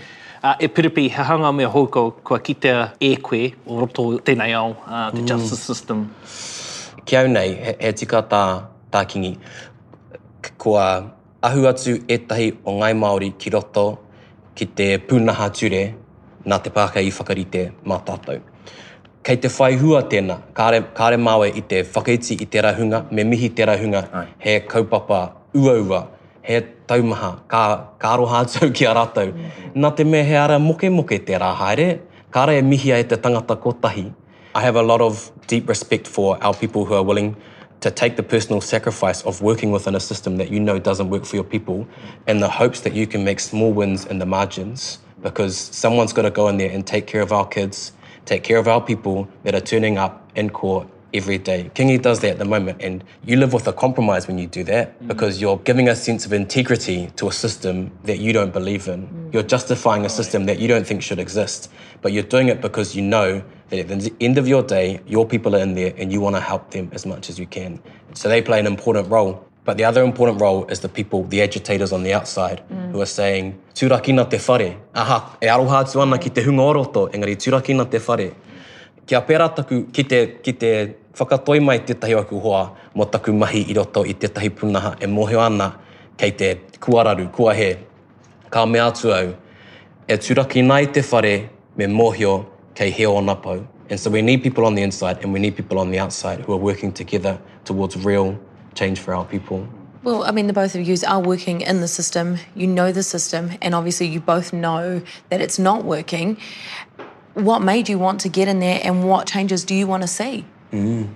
Uh, 0.44 0.54
e 0.60 0.68
piripi, 0.68 1.08
he 1.08 1.22
hanga 1.22 1.52
mea 1.52 1.66
hou 1.68 1.86
ko, 1.86 2.10
kua 2.22 2.38
kitea 2.38 2.90
e 3.00 3.16
koe 3.16 3.54
o 3.66 3.78
roto 3.80 4.02
tēnei 4.20 4.52
au, 4.54 4.72
uh, 4.72 4.76
ah, 4.92 5.10
the 5.10 5.22
mm. 5.22 5.26
justice 5.28 5.62
system. 5.64 6.02
Ki 7.06 7.16
au 7.16 7.26
nei, 7.30 7.54
he, 7.64 7.76
he 7.80 7.92
tika 7.96 8.20
tā, 8.32 8.40
tā 8.92 9.04
kingi. 9.08 9.32
Kua 10.60 10.82
ahu 11.40 11.64
atu 11.70 11.94
etahi 12.16 12.50
o 12.64 12.74
ngai 12.82 12.92
Māori 13.00 13.30
ki 13.40 13.52
roto 13.56 13.86
ki 14.58 14.68
te 14.78 14.88
pūnaha 15.08 15.48
ture 15.56 15.82
nā 16.46 16.60
te 16.62 16.70
pākai 16.74 17.06
i 17.08 17.14
whakarite 17.16 17.70
mā 17.90 17.96
tātou. 18.06 18.42
Kei 19.26 19.40
te 19.42 19.48
whai 19.56 19.72
hua 19.80 20.02
tēnā, 20.12 20.36
kāre, 20.58 20.82
kāre 21.00 21.16
māwe 21.18 21.48
i 21.50 21.64
te 21.66 21.80
whakaiti 21.82 22.36
i 22.44 22.50
te 22.50 22.60
rahunga, 22.68 23.06
me 23.10 23.24
mihi 23.26 23.48
te 23.58 23.64
rahunga, 23.66 24.04
Ai. 24.20 24.26
he 24.44 24.58
kaupapa 24.68 25.22
uaua 25.56 26.04
he 26.46 26.60
taumaha, 26.86 27.30
ka, 27.50 27.62
ka 27.98 28.14
aroha 28.16 28.44
atau 28.46 28.70
ki 28.76 28.84
a 28.90 28.94
ratau. 28.98 29.26
Mm 29.32 29.38
-hmm. 29.38 29.84
Nā 29.84 29.90
te 29.96 30.04
mea 30.04 30.22
he 30.24 30.36
ara 30.36 30.58
moke 30.58 30.86
moke 30.98 31.16
te 31.26 31.34
rā 31.44 31.50
haere, 31.62 31.88
ka 32.30 32.44
e 32.52 32.62
mihia 32.62 32.96
e 32.98 33.02
te 33.04 33.16
tangata 33.16 33.56
kotahi. 33.56 34.06
I 34.54 34.60
have 34.60 34.76
a 34.76 34.82
lot 34.82 35.00
of 35.00 35.14
deep 35.46 35.68
respect 35.68 36.06
for 36.06 36.28
our 36.46 36.54
people 36.62 36.84
who 36.84 36.94
are 36.94 37.02
willing 37.10 37.36
to 37.80 37.90
take 37.90 38.16
the 38.16 38.22
personal 38.22 38.60
sacrifice 38.60 39.20
of 39.22 39.42
working 39.42 39.70
within 39.72 39.94
a 39.94 40.00
system 40.00 40.36
that 40.40 40.48
you 40.50 40.60
know 40.66 40.76
doesn't 40.78 41.08
work 41.14 41.24
for 41.30 41.36
your 41.36 41.48
people 41.54 41.78
and 42.26 42.36
the 42.46 42.52
hopes 42.60 42.80
that 42.80 42.92
you 42.94 43.06
can 43.12 43.24
make 43.24 43.38
small 43.40 43.70
wins 43.80 44.06
in 44.10 44.18
the 44.18 44.24
margins 44.26 44.98
because 45.26 45.54
someone's 45.82 46.12
got 46.16 46.22
to 46.32 46.36
go 46.42 46.48
in 46.48 46.56
there 46.56 46.70
and 46.74 46.82
take 46.94 47.04
care 47.12 47.20
of 47.22 47.32
our 47.32 47.44
kids, 47.56 47.92
take 48.24 48.42
care 48.48 48.56
of 48.58 48.66
our 48.66 48.80
people 48.90 49.16
that 49.44 49.54
are 49.54 49.60
turning 49.72 49.94
up 50.04 50.14
in 50.40 50.48
court 50.50 50.86
every 51.16 51.38
day. 51.38 51.70
Kingi 51.74 52.00
does 52.00 52.20
that 52.20 52.32
at 52.32 52.38
the 52.38 52.44
moment, 52.44 52.80
and 52.80 53.02
you 53.24 53.36
live 53.36 53.52
with 53.52 53.66
a 53.66 53.72
compromise 53.72 54.26
when 54.26 54.38
you 54.38 54.46
do 54.46 54.62
that 54.64 54.84
mm. 55.02 55.08
because 55.08 55.40
you're 55.40 55.58
giving 55.70 55.88
a 55.88 55.96
sense 55.96 56.26
of 56.26 56.32
integrity 56.32 57.10
to 57.16 57.28
a 57.28 57.32
system 57.32 57.90
that 58.04 58.18
you 58.18 58.32
don't 58.32 58.52
believe 58.52 58.86
in. 58.88 59.06
Mm. 59.06 59.34
You're 59.34 59.42
justifying 59.54 60.04
a 60.04 60.08
system 60.08 60.46
that 60.46 60.58
you 60.58 60.68
don't 60.68 60.86
think 60.86 61.02
should 61.02 61.18
exist, 61.18 61.70
but 62.02 62.12
you're 62.12 62.30
doing 62.36 62.48
it 62.48 62.60
because 62.60 62.94
you 62.94 63.02
know 63.02 63.42
that 63.70 63.78
at 63.78 63.88
the 63.88 64.14
end 64.20 64.38
of 64.38 64.46
your 64.46 64.62
day, 64.62 65.00
your 65.06 65.26
people 65.26 65.56
are 65.56 65.60
in 65.60 65.74
there 65.74 65.92
and 65.96 66.12
you 66.12 66.20
want 66.20 66.36
to 66.36 66.40
help 66.52 66.70
them 66.70 66.90
as 66.92 67.04
much 67.06 67.28
as 67.30 67.38
you 67.38 67.46
can. 67.46 67.80
So 68.14 68.28
they 68.28 68.40
play 68.42 68.60
an 68.60 68.66
important 68.66 69.10
role. 69.10 69.44
But 69.64 69.76
the 69.78 69.82
other 69.84 70.04
important 70.04 70.40
role 70.40 70.64
is 70.66 70.78
the 70.78 70.88
people, 70.88 71.24
the 71.24 71.42
agitators 71.42 71.90
on 71.90 72.04
the 72.04 72.14
outside, 72.14 72.62
mm. 72.72 72.92
who 72.92 73.00
are 73.00 73.10
saying, 73.20 73.58
Turakina 73.74 74.30
te 74.30 74.38
whare. 74.46 74.76
Aha, 74.94 75.38
e 75.42 75.46
aroha 75.46 75.80
atu 75.84 76.20
ki 76.20 76.30
te 76.30 76.42
hunga 76.42 76.72
oroto, 76.72 77.10
engari, 77.12 77.34
turakina 77.44 77.90
te 77.90 77.98
whare. 77.98 78.32
Kia 79.08 79.20
pera 79.22 79.52
taku, 79.56 79.86
ki 79.90 80.02
te, 80.04 80.36
ki 80.40 80.52
te 80.52 80.94
whakatoi 81.18 81.56
mai 81.64 81.78
tētahi 81.88 82.14
aku 82.18 82.40
hoa 82.44 82.72
mo 82.94 83.04
taku 83.08 83.32
mahi 83.32 83.62
i 83.72 83.74
roto 83.76 84.02
i 84.04 84.14
tētahi 84.22 84.50
punaha 84.60 84.90
e 85.00 85.06
mohio 85.08 85.40
ana 85.40 85.70
kei 86.20 86.30
te 86.30 86.48
kuararu, 86.84 87.28
kua 87.32 87.54
he, 87.54 87.68
ka 88.50 88.64
me 88.66 88.78
atu 88.80 89.12
au, 89.16 89.30
e 90.08 90.16
turaki 90.16 90.62
nai 90.64 90.84
te 90.86 91.02
whare 91.10 91.34
me 91.76 91.86
mohio 91.86 92.34
kei 92.74 92.90
heo 92.92 93.14
ona 93.16 93.34
pau. 93.34 93.64
And 93.88 94.00
so 94.00 94.10
we 94.10 94.20
need 94.22 94.42
people 94.42 94.66
on 94.66 94.74
the 94.74 94.82
inside 94.82 95.18
and 95.22 95.32
we 95.32 95.38
need 95.38 95.56
people 95.56 95.78
on 95.78 95.90
the 95.90 95.98
outside 95.98 96.40
who 96.40 96.52
are 96.52 96.56
working 96.68 96.92
together 96.92 97.38
towards 97.64 97.96
real 98.04 98.36
change 98.74 98.98
for 99.00 99.14
our 99.14 99.24
people. 99.24 99.66
Well, 100.02 100.22
I 100.24 100.30
mean, 100.32 100.46
the 100.48 100.52
both 100.52 100.74
of 100.74 100.82
you 100.86 100.96
are 101.08 101.20
working 101.20 101.62
in 101.62 101.80
the 101.80 101.88
system. 101.88 102.36
You 102.54 102.66
know 102.68 102.92
the 102.92 103.02
system, 103.02 103.50
and 103.60 103.74
obviously, 103.74 104.06
you 104.06 104.20
both 104.20 104.52
know 104.52 105.02
that 105.30 105.40
it's 105.40 105.58
not 105.58 105.82
working. 105.84 106.36
What 107.34 107.60
made 107.60 107.88
you 107.88 107.98
want 107.98 108.20
to 108.20 108.28
get 108.28 108.46
in 108.46 108.60
there, 108.60 108.78
and 108.84 109.02
what 109.08 109.26
changes 109.26 109.64
do 109.64 109.74
you 109.74 109.84
want 109.84 110.02
to 110.02 110.06
see? 110.06 110.44
Mm. 110.72 111.08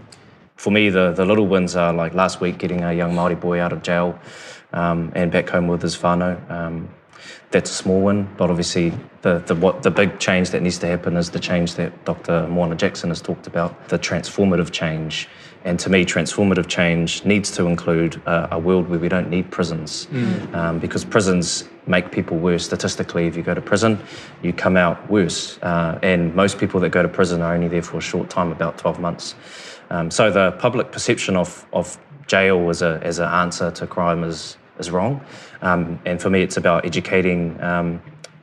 For 0.57 0.71
me, 0.71 0.91
the, 0.91 1.13
the 1.13 1.25
little 1.25 1.47
wins 1.47 1.75
are 1.77 1.93
like 1.93 2.15
last 2.15 2.41
week 2.41 2.59
getting 2.59 2.83
a 2.85 2.93
young 2.93 3.15
Maori 3.15 3.35
boy 3.35 3.61
out 3.61 3.73
of 3.73 3.83
jail 3.83 4.19
um, 4.73 5.11
and 5.15 5.31
back 5.33 5.49
home 5.49 5.69
with 5.69 5.81
his 5.83 5.97
whānau. 5.97 6.51
Um, 6.51 6.89
that's 7.51 7.71
a 7.71 7.75
small 7.75 8.01
win, 8.03 8.29
but 8.37 8.51
obviously 8.51 8.93
the, 9.23 9.39
the, 9.47 9.55
what, 9.55 9.83
the 9.83 9.91
big 9.91 10.19
change 10.19 10.51
that 10.51 10.63
needs 10.63 10.79
to 10.79 10.87
happen 10.87 11.17
is 11.17 11.31
the 11.31 11.41
change 11.41 11.75
that 11.77 12.05
Dr. 12.05 12.47
Moana 12.47 12.77
Jackson 12.77 13.09
has 13.11 13.21
talked 13.21 13.47
about, 13.47 13.89
the 13.89 13.99
transformative 13.99 14.71
change. 14.71 15.29
And 15.65 15.79
to 15.81 15.91
me, 15.91 16.05
transformative 16.05 16.69
change 16.69 17.25
needs 17.25 17.51
to 17.53 17.67
include 17.67 18.21
uh, 18.27 18.49
a 18.51 18.59
world 18.59 18.89
where 18.89 18.99
we 18.99 19.09
don't 19.09 19.29
need 19.29 19.51
prisons, 19.51 20.07
mm. 20.07 20.55
um, 20.55 20.79
because 20.79 21.05
prisons 21.05 21.69
make 21.87 22.11
people 22.11 22.39
worse. 22.39 22.65
Statistically, 22.65 23.27
if 23.27 23.37
you 23.37 23.43
go 23.43 23.53
to 23.55 23.61
prison, 23.61 23.99
you 24.43 24.55
come 24.55 24.77
out 24.79 25.09
worse. 25.11 25.59
Uh, 25.59 25.99
and 26.03 26.35
most 26.35 26.59
people 26.59 26.81
that 26.81 26.91
go 26.91 27.03
to 27.03 27.09
prison 27.09 27.43
are 27.43 27.55
only 27.55 27.69
there 27.69 27.83
for 27.83 27.99
a 27.99 28.01
short 28.01 28.31
time, 28.31 28.53
about 28.53 28.79
12 28.79 29.01
months. 29.01 29.35
Um, 29.91 30.11
so 30.11 30.31
the 30.31 30.53
public 30.53 30.93
perception 30.93 31.37
of, 31.37 31.67
of 31.75 31.99
jail 32.27 32.71
as, 32.71 32.81
a, 32.81 33.01
as 33.03 33.19
an 33.19 33.29
answer 33.29 33.71
to 33.73 33.87
crime 33.87 34.25
is, 34.25 34.57
is 34.79 34.91
wrong. 34.91 35.21
Um, 35.61 36.01
and 36.07 36.23
for 36.23 36.31
me, 36.31 36.41
it's 36.43 36.57
about 36.57 36.87
educating 36.87 37.61
um, 37.63 38.01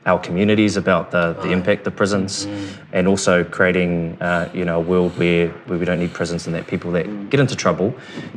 our 0.08 0.18
communities 0.28 0.74
about 0.82 1.04
the, 1.14 1.24
the 1.44 1.50
impact 1.58 1.86
of 1.88 1.92
prisons 2.02 2.32
mm. 2.38 2.66
and 2.96 3.04
also 3.12 3.34
creating 3.56 3.92
uh, 4.28 4.44
you 4.58 4.64
know, 4.68 4.76
a 4.82 4.84
world 4.92 5.12
where, 5.20 5.48
where 5.68 5.78
we 5.78 5.84
don't 5.84 6.00
need 6.04 6.14
prisons 6.20 6.46
and 6.46 6.52
that 6.56 6.66
people 6.74 6.90
that 6.96 7.06
mm. 7.06 7.28
get 7.30 7.38
into 7.44 7.54
trouble 7.66 7.88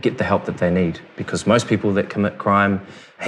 get 0.05 0.13
the 0.21 0.25
help 0.31 0.43
that 0.49 0.57
they 0.63 0.69
need. 0.71 0.95
Because 1.21 1.41
most 1.47 1.65
people 1.71 1.89
that 1.97 2.09
commit 2.09 2.37
crime 2.37 2.73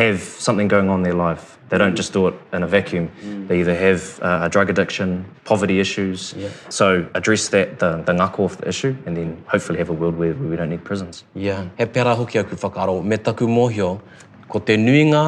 have 0.01 0.19
something 0.45 0.67
going 0.67 0.89
on 0.89 0.99
in 1.01 1.05
their 1.07 1.13
life. 1.27 1.43
They 1.69 1.77
don't 1.77 1.93
mm. 1.93 2.01
just 2.01 2.11
do 2.11 2.21
it 2.29 2.33
in 2.51 2.61
a 2.67 2.67
vacuum. 2.67 3.09
Mm. 3.23 3.47
They 3.47 3.59
either 3.61 3.73
have 3.87 4.01
uh, 4.21 4.45
a 4.47 4.49
drug 4.49 4.69
addiction, 4.69 5.23
poverty 5.45 5.79
issues. 5.79 6.33
Yeah. 6.43 6.49
So 6.79 7.07
address 7.15 7.47
that, 7.55 7.79
the, 7.79 7.91
the 8.07 8.11
knock 8.19 8.39
off 8.41 8.57
the 8.57 8.67
issue, 8.67 8.93
and 9.05 9.15
then 9.15 9.29
hopefully 9.53 9.77
have 9.83 9.89
a 9.95 9.97
world 10.01 10.15
where, 10.17 10.33
where 10.33 10.49
we 10.49 10.55
don't 10.57 10.69
need 10.73 10.83
prisons. 10.83 11.23
Yeah. 11.33 11.61
He 11.77 11.85
pera 11.85 12.13
hoki 12.15 12.39
aku 12.39 12.55
whakaro, 12.55 13.03
me 13.03 13.17
taku 13.17 13.47
mohio, 13.47 14.01
ko 14.49 14.59
te 14.59 14.75
nuinga 14.75 15.23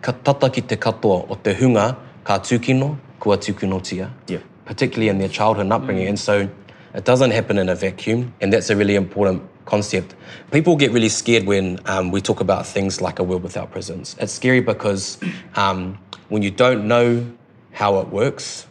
ka 0.00 0.12
tata 0.12 0.48
ki 0.50 0.62
te 0.62 0.76
katoa 0.76 1.28
o 1.30 1.34
te 1.34 1.52
hunga, 1.52 1.96
katukino, 2.26 2.96
kuatukunotia, 3.20 4.08
yeah. 4.26 4.40
particularly 4.64 5.08
in 5.08 5.18
their 5.18 5.28
childhood 5.28 5.64
and 5.66 5.72
upbringing. 5.72 6.06
Mm. 6.06 6.10
And 6.10 6.18
so 6.18 6.48
it 6.92 7.04
doesn't 7.04 7.30
happen 7.30 7.56
in 7.56 7.68
a 7.68 7.74
vacuum, 7.74 8.34
and 8.40 8.52
that's 8.52 8.68
a 8.68 8.76
really 8.76 8.96
important 8.96 9.42
concept. 9.64 10.14
People 10.50 10.74
get 10.76 10.90
really 10.90 11.08
scared 11.08 11.44
when 11.46 11.78
um, 11.86 12.10
we 12.10 12.20
talk 12.20 12.40
about 12.40 12.66
things 12.66 13.00
like 13.00 13.20
a 13.20 13.22
world 13.22 13.44
without 13.44 13.70
prisons. 13.70 14.16
It's 14.18 14.32
scary 14.32 14.60
because 14.60 15.18
um, 15.54 15.98
when 16.28 16.42
you 16.42 16.50
don't 16.50 16.88
know 16.88 17.24
how 17.72 18.00
it 18.00 18.08
works, 18.08 18.66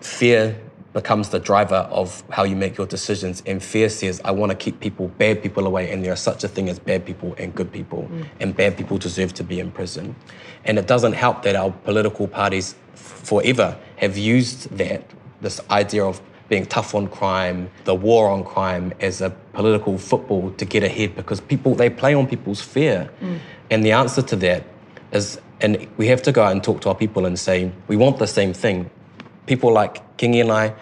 fear 0.00 0.58
becomes 0.92 1.30
the 1.30 1.38
driver 1.38 1.88
of 1.90 2.22
how 2.28 2.44
you 2.44 2.54
make 2.54 2.76
your 2.76 2.86
decisions. 2.86 3.42
And 3.46 3.62
fear 3.62 3.88
says, 3.88 4.20
I 4.26 4.32
want 4.32 4.50
to 4.50 4.56
keep 4.56 4.78
people, 4.80 5.08
bad 5.08 5.42
people 5.42 5.66
away. 5.66 5.90
And 5.90 6.04
there 6.04 6.12
is 6.12 6.20
such 6.20 6.44
a 6.44 6.48
thing 6.48 6.68
as 6.68 6.78
bad 6.78 7.06
people 7.06 7.34
and 7.38 7.54
good 7.54 7.72
people. 7.72 8.02
Mm. 8.12 8.26
And 8.40 8.54
bad 8.56 8.76
people 8.76 8.98
deserve 8.98 9.32
to 9.34 9.44
be 9.44 9.58
in 9.58 9.70
prison. 9.70 10.14
And 10.64 10.78
it 10.78 10.86
doesn't 10.86 11.14
help 11.14 11.42
that 11.44 11.56
our 11.56 11.70
political 11.70 12.28
parties 12.28 12.74
forever 12.94 13.76
have 13.96 14.16
used 14.16 14.70
that, 14.76 15.02
this 15.40 15.60
idea 15.70 16.04
of 16.04 16.20
being 16.48 16.66
tough 16.66 16.94
on 16.94 17.08
crime, 17.08 17.70
the 17.84 17.94
war 17.94 18.28
on 18.28 18.44
crime 18.44 18.92
as 19.00 19.20
a 19.20 19.30
political 19.52 19.96
football 19.96 20.50
to 20.52 20.64
get 20.64 20.82
ahead 20.82 21.14
because 21.16 21.40
people, 21.40 21.74
they 21.74 21.88
play 21.88 22.14
on 22.14 22.26
people's 22.26 22.60
fear. 22.60 23.10
Mm. 23.20 23.38
And 23.70 23.84
the 23.84 23.92
answer 23.92 24.20
to 24.22 24.36
that 24.36 24.64
is, 25.12 25.40
and 25.60 25.88
we 25.96 26.08
have 26.08 26.20
to 26.22 26.32
go 26.32 26.42
out 26.42 26.52
and 26.52 26.62
talk 26.62 26.80
to 26.82 26.88
our 26.88 26.94
people 26.94 27.24
and 27.26 27.38
say, 27.38 27.70
we 27.88 27.96
want 27.96 28.18
the 28.18 28.26
same 28.26 28.52
thing. 28.52 28.90
People 29.46 29.72
like 29.72 30.02
Kingi 30.18 30.40
and 30.40 30.50
I, 30.50 30.74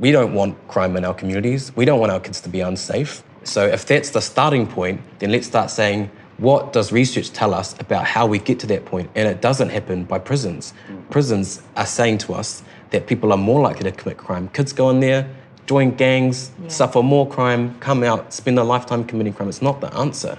we 0.00 0.10
don't 0.10 0.34
want 0.34 0.56
crime 0.68 0.96
in 0.96 1.04
our 1.04 1.14
communities. 1.14 1.70
We 1.76 1.84
don't 1.84 2.00
want 2.00 2.10
our 2.10 2.20
kids 2.20 2.40
to 2.40 2.48
be 2.48 2.60
unsafe. 2.60 3.22
So 3.44 3.64
if 3.66 3.86
that's 3.86 4.10
the 4.10 4.20
starting 4.20 4.66
point, 4.66 5.00
then 5.18 5.30
let's 5.30 5.46
start 5.46 5.70
saying, 5.70 6.10
what 6.42 6.72
does 6.72 6.90
research 6.90 7.30
tell 7.30 7.54
us 7.54 7.76
about 7.78 8.04
how 8.04 8.26
we 8.26 8.36
get 8.40 8.58
to 8.58 8.66
that 8.66 8.84
point? 8.84 9.08
And 9.14 9.28
it 9.28 9.40
doesn't 9.40 9.68
happen 9.68 10.02
by 10.02 10.18
prisons. 10.18 10.74
Mm. 10.90 11.08
Prisons 11.08 11.62
are 11.76 11.86
saying 11.86 12.18
to 12.18 12.34
us 12.34 12.64
that 12.90 13.06
people 13.06 13.30
are 13.32 13.38
more 13.38 13.60
likely 13.62 13.88
to 13.88 13.92
commit 13.96 14.18
crime. 14.18 14.48
Kids 14.48 14.72
go 14.72 14.90
in 14.90 14.98
there, 14.98 15.30
join 15.66 15.92
gangs, 15.94 16.50
yeah. 16.60 16.66
suffer 16.68 17.00
more 17.00 17.28
crime, 17.28 17.78
come 17.78 18.02
out, 18.02 18.32
spend 18.32 18.58
a 18.58 18.64
lifetime 18.64 19.04
committing 19.04 19.32
crime. 19.34 19.48
It's 19.48 19.62
not 19.62 19.80
the 19.80 19.94
answer. 19.96 20.36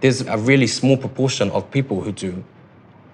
There's 0.00 0.22
a 0.22 0.36
really 0.36 0.66
small 0.66 0.96
proportion 0.96 1.50
of 1.52 1.70
people 1.70 2.00
who 2.00 2.10
do 2.10 2.42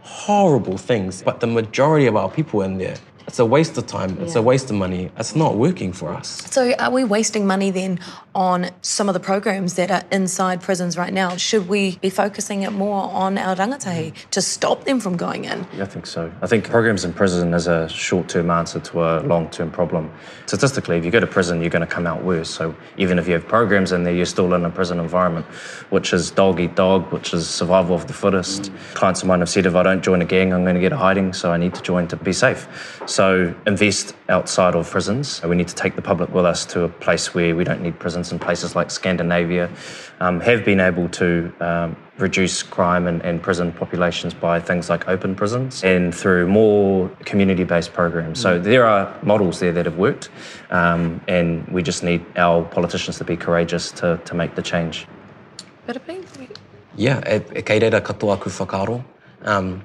horrible 0.01 0.79
things, 0.79 1.21
but 1.23 1.41
the 1.41 1.47
majority 1.47 2.07
of 2.07 2.17
our 2.17 2.31
people 2.31 2.63
in 2.63 2.79
there 2.79 2.97
it's 3.27 3.39
a 3.39 3.47
waste 3.47 3.79
of 3.79 3.87
time, 3.87 4.17
yeah. 4.17 4.23
it's 4.25 4.35
a 4.37 4.43
waste 4.43 4.71
of 4.71 4.77
money, 4.77 5.11
it's 5.19 5.37
not 5.37 5.57
working 5.57 5.93
for 5.93 6.11
us. 6.13 6.29
So, 6.51 6.73
are 6.75 6.91
we 6.91 7.05
wasting 7.05 7.47
money 7.47 7.71
then 7.71 8.01
on 8.35 8.71
some 8.83 9.09
of 9.09 9.13
the 9.15 9.21
programs 9.21 9.75
that 9.75 9.91
are 9.91 10.03
inside 10.11 10.61
prisons 10.63 10.97
right 10.97 11.13
now? 11.13 11.37
Should 11.37 11.69
we 11.69 11.97
be 11.99 12.11
focusing 12.11 12.63
it 12.63 12.73
more 12.73 13.05
on 13.13 13.39
our 13.39 13.55
rangatahi 13.57 14.13
mm-hmm. 14.13 14.31
to 14.31 14.43
stop 14.43 14.85
them 14.85 15.01
from 15.01 15.17
going 15.17 15.45
in? 15.45 15.67
Yeah, 15.77 15.85
I 15.85 15.87
think 15.87 16.07
so. 16.07 16.33
I 16.43 16.47
think 16.47 16.69
programs 16.69 17.05
in 17.05 17.13
prison 17.13 17.55
is 17.55 17.67
a 17.67 17.89
short 17.89 18.29
term 18.29 18.51
answer 18.51 18.81
to 18.81 19.03
a 19.05 19.21
long 19.23 19.49
term 19.51 19.71
problem. 19.71 20.13
Statistically, 20.47 20.97
if 20.99 21.05
you 21.05 21.11
go 21.11 21.21
to 21.21 21.27
prison, 21.27 21.61
you're 21.61 21.71
going 21.71 21.81
to 21.87 21.95
come 21.95 22.07
out 22.07 22.25
worse. 22.25 22.51
So, 22.51 22.75
even 22.97 23.19
if 23.19 23.27
you 23.27 23.35
have 23.35 23.47
programs 23.47 23.93
in 23.93 24.05
there, 24.05 24.15
you're 24.15 24.27
still 24.27 24.53
in 24.55 24.65
a 24.65 24.71
prison 24.71 24.99
environment, 25.01 25.47
which 25.91 26.13
is 26.13 26.31
dog 26.31 26.59
eat 26.61 26.75
dog, 26.75 27.11
which 27.13 27.33
is 27.33 27.49
survival 27.49 27.95
of 27.95 28.07
the 28.07 28.13
fittest. 28.13 28.63
Mm. 28.63 28.95
Clients 28.95 29.23
of 29.23 29.29
mine 29.29 29.39
have 29.41 29.49
said 29.49 29.67
if 29.67 29.75
I 29.75 29.83
don't 29.83 30.03
join 30.03 30.21
a 30.23 30.25
gang, 30.25 30.53
I'm 30.53 30.63
going 30.65 30.75
to 30.75 30.81
get 30.81 30.93
a 30.93 30.97
hiding, 30.97 31.33
so 31.33 31.53
I 31.53 31.57
need 31.57 31.75
to 31.75 31.83
join 31.83 32.09
to 32.09 32.17
be 32.17 32.33
safe. 32.33 32.67
So 33.13 33.53
invest 33.67 34.15
outside 34.31 34.75
of 34.75 34.91
prisons. 34.91 35.43
We 35.45 35.55
need 35.55 35.69
to 35.69 35.75
take 35.75 35.97
the 35.97 36.07
public 36.11 36.33
with 36.33 36.47
us 36.47 36.65
to 36.73 36.85
a 36.85 36.89
place 36.89 37.35
where 37.35 37.55
we 37.55 37.63
don't 37.63 37.83
need 37.83 37.99
prisons. 37.99 38.33
And 38.33 38.41
places 38.41 38.75
like 38.75 38.91
Scandinavia 38.91 39.69
um, 40.21 40.41
have 40.41 40.65
been 40.65 40.81
able 40.81 41.11
to 41.21 41.53
um, 41.61 41.95
reduce 42.17 42.63
crime 42.63 43.07
and, 43.07 43.21
and, 43.21 43.43
prison 43.43 43.71
populations 43.71 44.33
by 44.33 44.59
things 44.61 44.89
like 44.89 45.09
open 45.09 45.35
prisons 45.35 45.85
and 45.85 46.15
through 46.15 46.47
more 46.49 47.11
community-based 47.31 47.93
programs. 47.93 48.41
So 48.41 48.51
mm. 48.59 48.65
there 48.65 48.87
are 48.87 49.03
models 49.23 49.61
there 49.61 49.73
that 49.73 49.85
have 49.85 49.99
worked, 49.99 50.31
um, 50.71 51.21
and 51.29 51.69
we 51.69 51.83
just 51.83 52.03
need 52.03 52.25
our 52.39 52.65
politicians 52.77 53.19
to 53.19 53.25
be 53.25 53.37
courageous 53.37 53.93
to, 54.01 54.19
to 54.25 54.33
make 54.35 54.55
the 54.55 54.63
change. 54.63 55.07
Yeah, 56.97 57.21
e, 57.29 57.59
e 57.59 57.63
kei 57.63 57.79
reira 57.81 58.01
katoa 58.01 58.41
ku 58.41 58.49
whakaaro. 58.49 59.05
Um, 59.43 59.83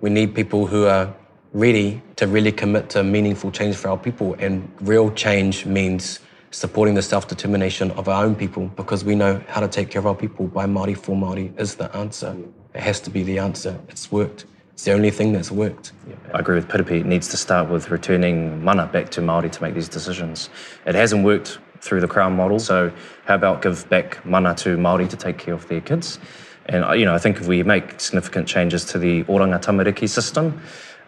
we 0.00 0.08
need 0.08 0.34
people 0.34 0.66
who 0.66 0.86
are 0.86 1.12
ready 1.52 2.00
to 2.16 2.26
really 2.26 2.52
commit 2.52 2.88
to 2.90 3.02
meaningful 3.02 3.50
change 3.50 3.76
for 3.76 3.88
our 3.88 3.98
people. 3.98 4.34
And 4.38 4.70
real 4.80 5.10
change 5.12 5.66
means 5.66 6.20
supporting 6.50 6.94
the 6.94 7.02
self-determination 7.02 7.90
of 7.92 8.08
our 8.08 8.24
own 8.24 8.34
people 8.34 8.68
because 8.76 9.04
we 9.04 9.14
know 9.14 9.42
how 9.48 9.60
to 9.60 9.68
take 9.68 9.90
care 9.90 9.98
of 10.00 10.06
our 10.06 10.14
people 10.14 10.46
by 10.46 10.66
Māori 10.66 10.96
for 10.96 11.14
Māori 11.16 11.58
is 11.58 11.74
the 11.74 11.94
answer. 11.96 12.36
It 12.74 12.80
has 12.80 13.00
to 13.00 13.10
be 13.10 13.22
the 13.22 13.38
answer. 13.38 13.78
It's 13.88 14.10
worked. 14.10 14.46
It's 14.72 14.84
the 14.84 14.92
only 14.92 15.10
thing 15.10 15.32
that's 15.32 15.50
worked. 15.50 15.92
I 16.32 16.38
agree 16.38 16.54
with 16.56 16.68
Piripi. 16.68 17.00
It 17.00 17.06
needs 17.06 17.28
to 17.28 17.36
start 17.36 17.68
with 17.68 17.90
returning 17.90 18.62
mana 18.64 18.86
back 18.86 19.10
to 19.10 19.20
Māori 19.20 19.50
to 19.52 19.62
make 19.62 19.74
these 19.74 19.88
decisions. 19.88 20.48
It 20.86 20.94
hasn't 20.94 21.24
worked 21.24 21.58
through 21.80 22.00
the 22.00 22.08
Crown 22.08 22.34
model, 22.34 22.58
so 22.60 22.92
how 23.26 23.34
about 23.34 23.60
give 23.60 23.88
back 23.90 24.24
mana 24.24 24.54
to 24.56 24.76
Māori 24.78 25.08
to 25.08 25.16
take 25.16 25.36
care 25.36 25.52
of 25.52 25.66
their 25.68 25.82
kids? 25.82 26.18
And, 26.66 26.84
uh, 26.84 26.92
you 26.92 27.04
know, 27.04 27.14
I 27.14 27.18
think 27.18 27.38
if 27.38 27.46
we 27.48 27.62
make 27.62 28.00
significant 28.00 28.46
changes 28.48 28.84
to 28.86 28.98
the 28.98 29.24
oranga 29.24 29.60
tamariki 29.60 30.08
system, 30.08 30.60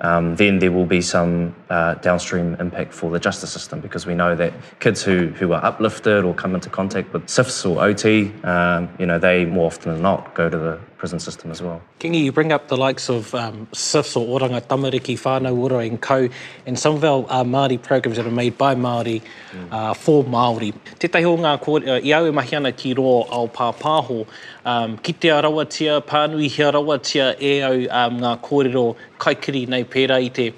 um, 0.04 0.36
then 0.36 0.58
there 0.58 0.70
will 0.70 0.84
be 0.84 1.00
some 1.00 1.54
uh, 1.70 1.94
downstream 1.94 2.54
impact 2.60 2.92
for 2.92 3.10
the 3.10 3.18
justice 3.18 3.50
system 3.50 3.80
because 3.80 4.04
we 4.06 4.14
know 4.14 4.36
that 4.36 4.52
kids 4.78 5.02
who, 5.02 5.28
who 5.28 5.50
are 5.54 5.64
uplifted 5.64 6.24
or 6.26 6.34
come 6.34 6.54
into 6.54 6.68
contact 6.68 7.10
with 7.14 7.26
SIFs 7.26 7.64
or 7.68 7.82
OT, 7.82 8.30
um, 8.44 8.88
you 8.98 9.06
know, 9.06 9.18
they 9.18 9.46
more 9.46 9.66
often 9.66 9.92
than 9.94 10.02
not 10.02 10.34
go 10.34 10.50
to 10.50 10.58
the 10.58 10.78
prison 11.04 11.20
system 11.20 11.50
as 11.50 11.60
well. 11.60 11.82
Kingi, 12.00 12.24
you 12.24 12.32
bring 12.32 12.50
up 12.50 12.68
the 12.68 12.78
likes 12.78 13.10
of 13.10 13.34
um, 13.34 13.68
SIFs 13.72 14.16
or 14.16 14.40
Oranga 14.40 14.62
Tamariki, 14.62 15.16
Whānau, 15.22 15.52
Ura 15.68 15.80
and 15.84 16.00
Co. 16.00 16.30
and 16.64 16.78
some 16.78 16.94
of 16.94 17.04
our 17.04 17.26
uh, 17.28 17.44
Māori 17.44 17.78
programs 17.88 18.16
that 18.16 18.26
are 18.26 18.30
made 18.30 18.56
by 18.56 18.74
Māori 18.74 19.20
mm. 19.52 19.68
uh, 19.70 19.92
for 19.92 20.24
Māori. 20.24 20.72
Te 20.98 21.06
tehi 21.08 21.26
o 21.26 21.36
ngā 21.36 21.52
kōrero, 21.66 21.98
uh, 21.98 22.08
i 22.08 22.16
au 22.18 22.24
e 22.26 22.32
mahi 22.38 22.56
ana 22.56 22.72
ki 22.72 22.94
rō 22.94 23.06
ao 23.40 23.44
pāpāho, 23.58 24.24
um, 24.64 24.96
ki 24.96 25.12
te 25.12 25.28
arawatia, 25.36 26.00
pānui 26.14 26.48
he 26.56 26.66
arawatia 26.70 27.28
e 27.38 27.52
au 27.68 27.76
um, 28.00 28.18
ngā 28.24 28.32
kōrero 28.48 28.88
kaikiri 29.20 29.66
nei 29.76 29.84
pērā 29.84 30.22
i 30.24 30.32
te 30.40 30.48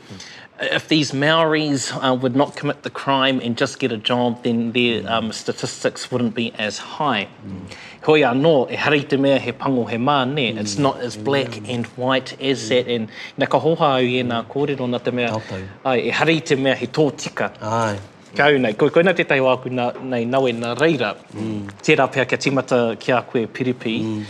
If 0.58 0.88
these 0.88 1.12
Maoris 1.12 1.92
uh, 1.92 2.16
would 2.18 2.34
not 2.34 2.56
commit 2.56 2.82
the 2.82 2.88
crime 2.88 3.40
and 3.44 3.58
just 3.58 3.78
get 3.78 3.92
a 3.92 3.98
job, 3.98 4.42
then 4.42 4.72
their 4.72 5.02
um, 5.10 5.30
statistics 5.30 6.10
wouldn't 6.10 6.34
be 6.34 6.54
as 6.54 6.78
high. 6.78 7.28
Mm. 7.46 7.70
Hoi 8.04 8.20
anō, 8.22 8.70
e 8.72 8.76
hari 8.76 9.02
te 9.04 9.16
mea 9.18 9.38
he 9.38 9.52
pango 9.52 9.84
he 9.84 9.96
mā, 9.96 10.26
ne? 10.32 10.52
It's 10.56 10.76
mm. 10.76 10.80
not 10.80 11.00
as 11.00 11.16
black 11.18 11.48
yeah. 11.56 11.60
Mm. 11.62 11.75
and 11.75 11.86
white 12.00 12.40
as 12.40 12.70
yeah. 12.70 12.82
that. 12.82 12.90
And 12.90 13.10
nā 13.38 13.48
ka 13.50 13.60
hoha 13.60 13.90
au 13.98 13.98
e 14.00 14.22
nā 14.22 14.46
kōrero 14.46 14.88
nā 14.94 15.02
te 15.04 15.10
mea, 15.10 15.36
ai, 15.84 15.98
e 15.98 16.08
hari 16.08 16.40
te 16.40 16.54
mea 16.54 16.75
he 16.75 16.86
tōtika. 16.86 17.52
Ai. 17.60 17.98
Kia 18.34 18.46
au 18.46 18.56
nei, 18.56 18.72
koe 18.72 18.88
koe 18.88 19.02
nā 19.04 19.12
tētai 19.18 19.40
o 19.44 19.50
aku 19.52 19.68
nei 19.68 20.25
naue 20.25 20.54
nā 20.56 20.72
reira. 20.80 21.16
Mm. 21.34 21.66
Tērā 21.84 22.08
pia 22.16 22.25
kia 22.32 22.38
timata 22.46 22.80
ki 22.98 23.12
a 23.12 23.20
koe 23.22 23.44
piripi. 23.46 23.94
Mm. 24.04 24.25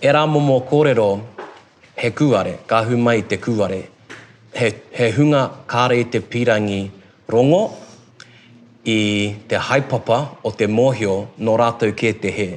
E 0.00 0.14
rā 0.14 0.22
momo 0.30 0.60
kōrero, 0.70 1.10
he 1.98 2.12
kuare, 2.12 2.58
ka 2.68 2.84
hu 2.84 2.96
mai 2.98 3.18
te 3.22 3.38
kuare, 3.38 3.84
he, 4.56 4.68
he 4.98 5.06
hunga 5.16 5.42
kāre 5.72 5.98
te 6.10 6.20
pirangi 6.20 6.80
rongo 7.34 7.60
i 8.86 9.00
te 9.50 9.60
haipapa 9.68 10.18
o 10.46 10.50
te 10.50 10.66
mōhio 10.78 11.14
no 11.38 11.56
rātou 11.60 11.92
kē 12.02 12.12
te 12.20 12.30
he. 12.30 12.48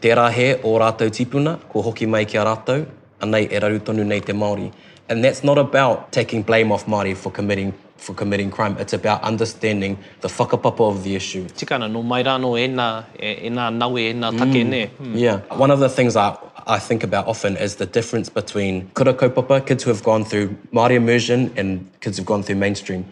Te 0.00 0.08
he 0.38 0.48
o 0.64 0.76
rātou 0.78 1.10
tipuna, 1.16 1.56
ko 1.72 1.82
hoki 1.86 2.06
mai 2.06 2.24
ki 2.24 2.36
a 2.38 2.44
rātou, 2.44 2.84
anei 3.24 3.46
e 3.46 3.60
raru 3.60 3.78
tonu 3.80 4.04
nei 4.04 4.20
te 4.20 4.32
Māori. 4.34 4.70
And 5.08 5.24
that's 5.24 5.42
not 5.44 5.56
about 5.58 6.12
taking 6.12 6.42
blame 6.42 6.70
off 6.72 6.86
Māori 6.86 7.16
for 7.16 7.30
committing 7.30 7.72
for 7.96 8.12
committing 8.14 8.50
crime. 8.50 8.76
It's 8.78 8.92
about 8.92 9.22
understanding 9.22 9.96
the 10.20 10.28
whakapapa 10.28 10.90
of 10.90 11.04
the 11.04 11.14
issue. 11.14 11.48
Tika 11.48 11.78
no 11.78 12.02
mai 12.02 12.22
rāno 12.22 12.52
e 12.58 12.68
nā, 12.68 13.04
e, 13.18 13.46
e 13.46 13.50
nā 13.50 14.30
take 14.30 14.64
mm. 14.64 14.68
ne. 14.68 14.86
Hmm. 14.88 15.14
Yeah. 15.16 15.36
One 15.56 15.70
of 15.70 15.78
the 15.78 15.88
things 15.88 16.14
that 16.14 16.38
I 16.66 16.78
think 16.78 17.02
about 17.02 17.26
often 17.26 17.56
is 17.58 17.76
the 17.76 17.84
difference 17.86 18.28
between 18.30 18.90
kura 18.94 19.12
kaupapa, 19.14 19.66
kids 19.66 19.82
who 19.84 19.90
have 19.90 20.02
gone 20.02 20.24
through 20.24 20.56
Māori 20.72 20.92
immersion 20.92 21.52
and 21.56 21.90
kids 22.00 22.16
who've 22.16 22.24
gone 22.26 22.42
through 22.42 22.56
mainstream. 22.56 23.04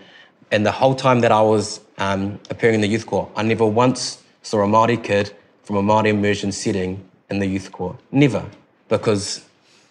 And 0.51 0.65
the 0.65 0.71
whole 0.73 0.95
time 0.95 1.21
that 1.21 1.33
I 1.33 1.43
was 1.43 1.81
um, 1.99 2.41
appearing 2.51 2.77
in 2.77 2.81
the 2.81 2.87
youth 2.89 3.07
corps, 3.07 3.31
I 3.37 3.43
never 3.43 3.67
once 3.67 4.23
saw 4.43 4.63
a 4.63 4.67
Māori 4.67 5.03
kid 5.03 5.33
from 5.65 5.77
a 5.77 5.83
Māori 5.83 6.09
immersion 6.09 6.51
setting 6.53 7.05
in 7.31 7.39
the 7.41 7.47
youth 7.47 7.73
corps. 7.73 7.97
Never. 8.11 8.45
Because 8.89 9.45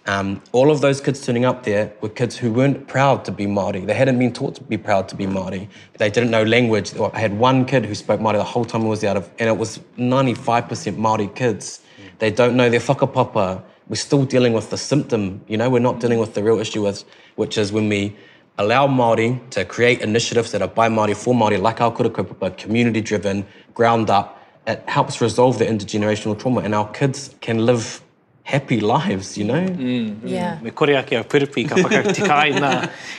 um, 0.08 0.42
all 0.54 0.72
of 0.72 0.82
those 0.82 1.00
kids 1.00 1.24
turning 1.24 1.46
up 1.46 1.64
there 1.64 1.94
were 2.02 2.10
kids 2.10 2.38
who 2.38 2.52
weren't 2.52 2.88
proud 2.88 3.24
to 3.26 3.32
be 3.32 3.46
Māori. 3.46 3.86
They 3.86 3.94
hadn't 3.94 4.18
been 4.18 4.34
taught 4.34 4.56
to 4.56 4.64
be 4.64 4.78
proud 4.78 5.08
to 5.10 5.16
be 5.16 5.28
Māori. 5.28 5.68
They 6.00 6.10
didn't 6.10 6.32
know 6.32 6.44
language. 6.44 6.94
I 7.00 7.20
had 7.20 7.38
one 7.38 7.66
kid 7.66 7.86
who 7.86 7.94
spoke 7.94 8.22
Māori 8.22 8.34
the 8.38 8.44
whole 8.44 8.66
time 8.66 8.82
I 8.84 8.88
was 8.88 9.04
out 9.04 9.18
of, 9.18 9.30
and 9.38 9.48
it 9.48 9.58
was 9.58 9.80
95% 10.00 10.98
Māori 10.98 11.34
kids. 11.36 11.82
They 12.22 12.30
don't 12.30 12.56
know 12.56 12.70
their 12.70 12.80
whakapapa. 12.80 13.64
We're 13.90 13.96
still 13.96 14.26
dealing 14.26 14.54
with 14.54 14.70
the 14.70 14.78
symptom, 14.78 15.42
you 15.48 15.58
know, 15.58 15.70
we're 15.72 15.80
not 15.90 16.00
dealing 16.00 16.20
with 16.20 16.36
the 16.36 16.44
real 16.44 16.60
issue, 16.60 16.84
with, 16.84 17.04
which 17.36 17.58
is 17.58 17.72
when 17.74 17.90
we 17.90 18.16
allow 18.60 18.88
Māori 18.88 19.40
to 19.50 19.66
create 19.66 20.02
initiatives 20.02 20.52
that 20.52 20.62
are 20.62 20.68
by 20.68 20.88
Māori 20.88 21.18
for 21.18 21.34
Māori, 21.34 21.60
like 21.60 21.82
our 21.82 21.92
kurukupapa, 21.92 22.56
community 22.58 23.02
driven, 23.02 23.44
ground 23.74 24.12
up. 24.12 24.38
It 24.68 24.88
helps 24.88 25.20
resolve 25.20 25.58
the 25.58 25.66
intergenerational 25.66 26.40
trauma, 26.40 26.62
and 26.62 26.76
our 26.76 26.88
kids 26.92 27.34
can 27.42 27.66
live 27.66 28.04
happy 28.44 28.80
lives, 28.82 29.36
you 29.36 29.44
know? 29.46 29.66
Mm, 29.76 30.20
Yeah. 30.24 30.60
Me 30.62 30.70
kore 30.70 30.92
ake 30.92 31.14
au 31.14 31.24
piripi 31.24 31.68
ka 31.70 31.76
whakautikaina 31.82 32.70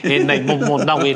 e 0.04 0.20
nei 0.20 0.38
momo 0.38 0.78
nau 0.86 1.02
e 1.04 1.12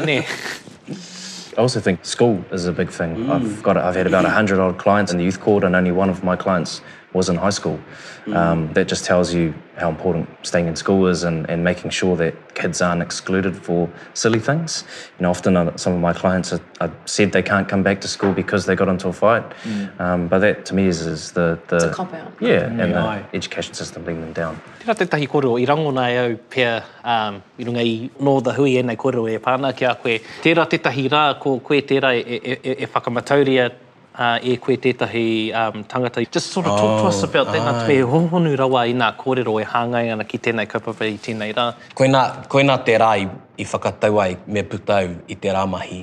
I 1.58 1.62
also 1.64 1.80
think 1.80 2.04
school 2.04 2.44
is 2.52 2.66
a 2.66 2.72
big 2.72 2.90
thing. 2.90 3.14
Mm. 3.16 3.30
I've 3.30 3.62
got 3.62 3.76
I've 3.76 3.94
had 3.94 4.06
about 4.08 4.24
100 4.24 4.58
odd 4.58 4.76
clients 4.78 5.12
in 5.12 5.18
the 5.18 5.24
youth 5.24 5.40
court 5.40 5.64
and 5.64 5.74
only 5.76 5.92
one 6.02 6.10
of 6.10 6.22
my 6.24 6.36
clients 6.36 6.80
was 7.12 7.28
in 7.28 7.36
high 7.36 7.50
school. 7.50 7.78
Um, 8.26 8.32
mm. 8.32 8.36
Um, 8.36 8.72
that 8.74 8.88
just 8.88 9.04
tells 9.04 9.32
you 9.32 9.54
how 9.76 9.88
important 9.88 10.28
staying 10.42 10.66
in 10.66 10.74
school 10.74 11.06
is 11.06 11.22
and, 11.22 11.48
and 11.48 11.62
making 11.62 11.90
sure 11.92 12.16
that 12.16 12.34
kids 12.56 12.82
aren't 12.82 13.02
excluded 13.02 13.54
for 13.56 13.88
silly 14.14 14.40
things. 14.40 14.82
You 15.18 15.22
know, 15.24 15.30
often 15.30 15.56
uh, 15.56 15.76
some 15.76 15.92
of 15.94 16.00
my 16.00 16.12
clients 16.12 16.50
have, 16.50 16.60
are 16.80 16.90
said 17.04 17.30
they 17.30 17.42
can't 17.42 17.68
come 17.68 17.82
back 17.84 18.00
to 18.00 18.08
school 18.08 18.32
because 18.32 18.66
they 18.66 18.74
got 18.74 18.88
into 18.88 19.08
a 19.08 19.12
fight. 19.12 19.44
Mm. 19.62 20.00
Um, 20.00 20.28
but 20.28 20.40
that 20.40 20.66
to 20.66 20.74
me 20.74 20.86
is, 20.88 21.02
is 21.06 21.32
the, 21.32 21.56
the... 21.68 21.76
It's 21.76 21.84
a 21.84 21.90
cop-out. 21.94 22.32
Yeah, 22.40 22.64
mm. 22.68 22.82
and 22.82 22.94
the 22.94 23.24
education 23.36 23.74
system 23.74 24.02
bringing 24.02 24.22
them 24.22 24.32
down. 24.32 24.60
Tira 24.80 24.94
te 24.94 25.04
tahi 25.04 25.26
koro, 25.28 25.56
i 25.56 25.64
rango 25.64 25.90
nai 25.92 26.16
au 26.16 26.36
pia 26.36 26.82
um, 27.04 27.42
i 27.58 27.62
runga 27.62 27.82
i 27.82 28.10
nō 28.22 28.42
the 28.42 28.52
hui 28.54 28.78
e 28.78 28.82
nei 28.82 28.96
koro 28.96 29.26
e 29.28 29.38
pāna 29.38 29.76
ki 29.76 29.84
a 29.84 29.94
koe. 29.94 30.18
Tira 30.42 30.66
te 30.66 30.78
tahi 30.78 31.08
rā 31.08 31.38
ko 31.38 31.60
koe 31.60 31.80
tira 31.82 32.14
e, 32.14 32.20
e, 32.42 32.52
e, 32.62 32.76
e 32.82 32.86
whakamatauria 32.86 33.70
uh, 34.18 34.36
e 34.42 34.56
koe 34.62 34.76
tētahi 34.82 35.26
um, 35.56 35.82
tangata. 35.90 36.22
Just 36.30 36.52
sort 36.52 36.66
of 36.66 36.78
talk 36.80 36.90
oh, 36.90 37.02
to 37.02 37.08
us 37.12 37.22
about 37.26 37.52
that, 37.52 37.62
ngā 37.64 37.86
tue 37.88 38.06
hohonu 38.12 38.54
rawa 38.60 38.86
i 38.90 38.94
nā 38.96 39.10
kōrero 39.20 39.56
e 39.62 39.66
hāngai 39.72 40.04
ana 40.12 40.24
ki 40.24 40.40
tēnei 40.46 40.68
kaupapa 40.70 41.08
i 41.10 41.18
tēnei 41.26 41.50
rā. 41.58 41.66
Koe 41.98 42.08
nā, 42.12 42.22
koe 42.54 42.64
nā 42.66 42.78
te 42.88 42.96
rā 43.02 43.10
i, 43.24 43.28
i 43.58 43.66
whakatau 43.74 44.20
ai 44.24 44.30
me 44.46 44.62
putau 44.62 45.12
i 45.28 45.36
te 45.44 45.52
rā 45.56 45.66
mahi. 45.68 46.02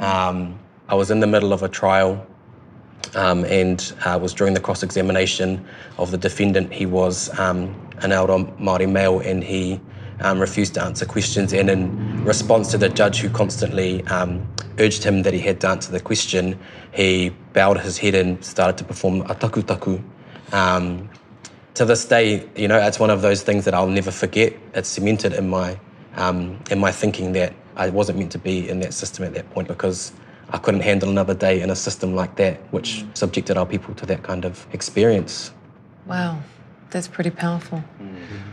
Um, 0.00 0.58
I 0.88 0.94
was 0.94 1.10
in 1.10 1.20
the 1.20 1.26
middle 1.26 1.52
of 1.52 1.62
a 1.62 1.68
trial 1.68 2.18
um, 3.14 3.44
and 3.46 3.90
uh, 4.04 4.18
was 4.20 4.34
during 4.34 4.52
the 4.54 4.60
cross-examination 4.60 5.64
of 5.98 6.10
the 6.10 6.18
defendant. 6.18 6.70
He 6.72 6.84
was 6.84 7.30
um, 7.38 7.74
an 8.00 8.12
Aura 8.12 8.38
Māori 8.58 8.90
male 8.90 9.20
and 9.20 9.42
he 9.42 9.80
um, 10.24 10.40
refused 10.40 10.74
to 10.74 10.82
answer 10.82 11.04
questions, 11.04 11.52
and 11.52 11.68
in 11.70 12.24
response 12.24 12.70
to 12.70 12.78
the 12.78 12.88
judge 12.88 13.20
who 13.20 13.28
constantly 13.28 14.02
um, 14.06 14.44
urged 14.78 15.04
him 15.04 15.22
that 15.22 15.34
he 15.34 15.40
had 15.40 15.60
to 15.60 15.68
answer 15.68 15.92
the 15.92 16.00
question, 16.00 16.58
he 16.92 17.28
bowed 17.52 17.78
his 17.78 17.98
head 17.98 18.14
and 18.14 18.42
started 18.42 18.78
to 18.78 18.84
perform 18.84 19.20
a 19.30 19.34
taku 19.34 19.62
taku. 19.62 20.00
Um, 20.52 21.10
to 21.74 21.84
this 21.84 22.06
day, 22.06 22.48
you 22.56 22.68
know, 22.68 22.78
it's 22.78 22.98
one 22.98 23.10
of 23.10 23.20
those 23.20 23.42
things 23.42 23.64
that 23.66 23.74
I'll 23.74 23.86
never 23.88 24.10
forget. 24.10 24.54
It's 24.72 24.88
cemented 24.88 25.34
in 25.34 25.48
my 25.50 25.78
um, 26.16 26.58
in 26.70 26.78
my 26.78 26.90
thinking 26.90 27.32
that 27.32 27.52
I 27.76 27.90
wasn't 27.90 28.18
meant 28.18 28.32
to 28.32 28.38
be 28.38 28.66
in 28.68 28.80
that 28.80 28.94
system 28.94 29.24
at 29.26 29.34
that 29.34 29.50
point 29.50 29.68
because 29.68 30.12
I 30.50 30.58
couldn't 30.58 30.80
handle 30.82 31.10
another 31.10 31.34
day 31.34 31.60
in 31.60 31.68
a 31.70 31.76
system 31.76 32.14
like 32.14 32.36
that, 32.36 32.56
which 32.72 33.04
subjected 33.14 33.58
our 33.58 33.66
people 33.66 33.94
to 33.96 34.06
that 34.06 34.22
kind 34.22 34.44
of 34.46 34.66
experience. 34.72 35.52
Wow, 36.06 36.40
that's 36.90 37.08
pretty 37.08 37.30
powerful. 37.30 37.78
Mm-hmm. 38.00 38.52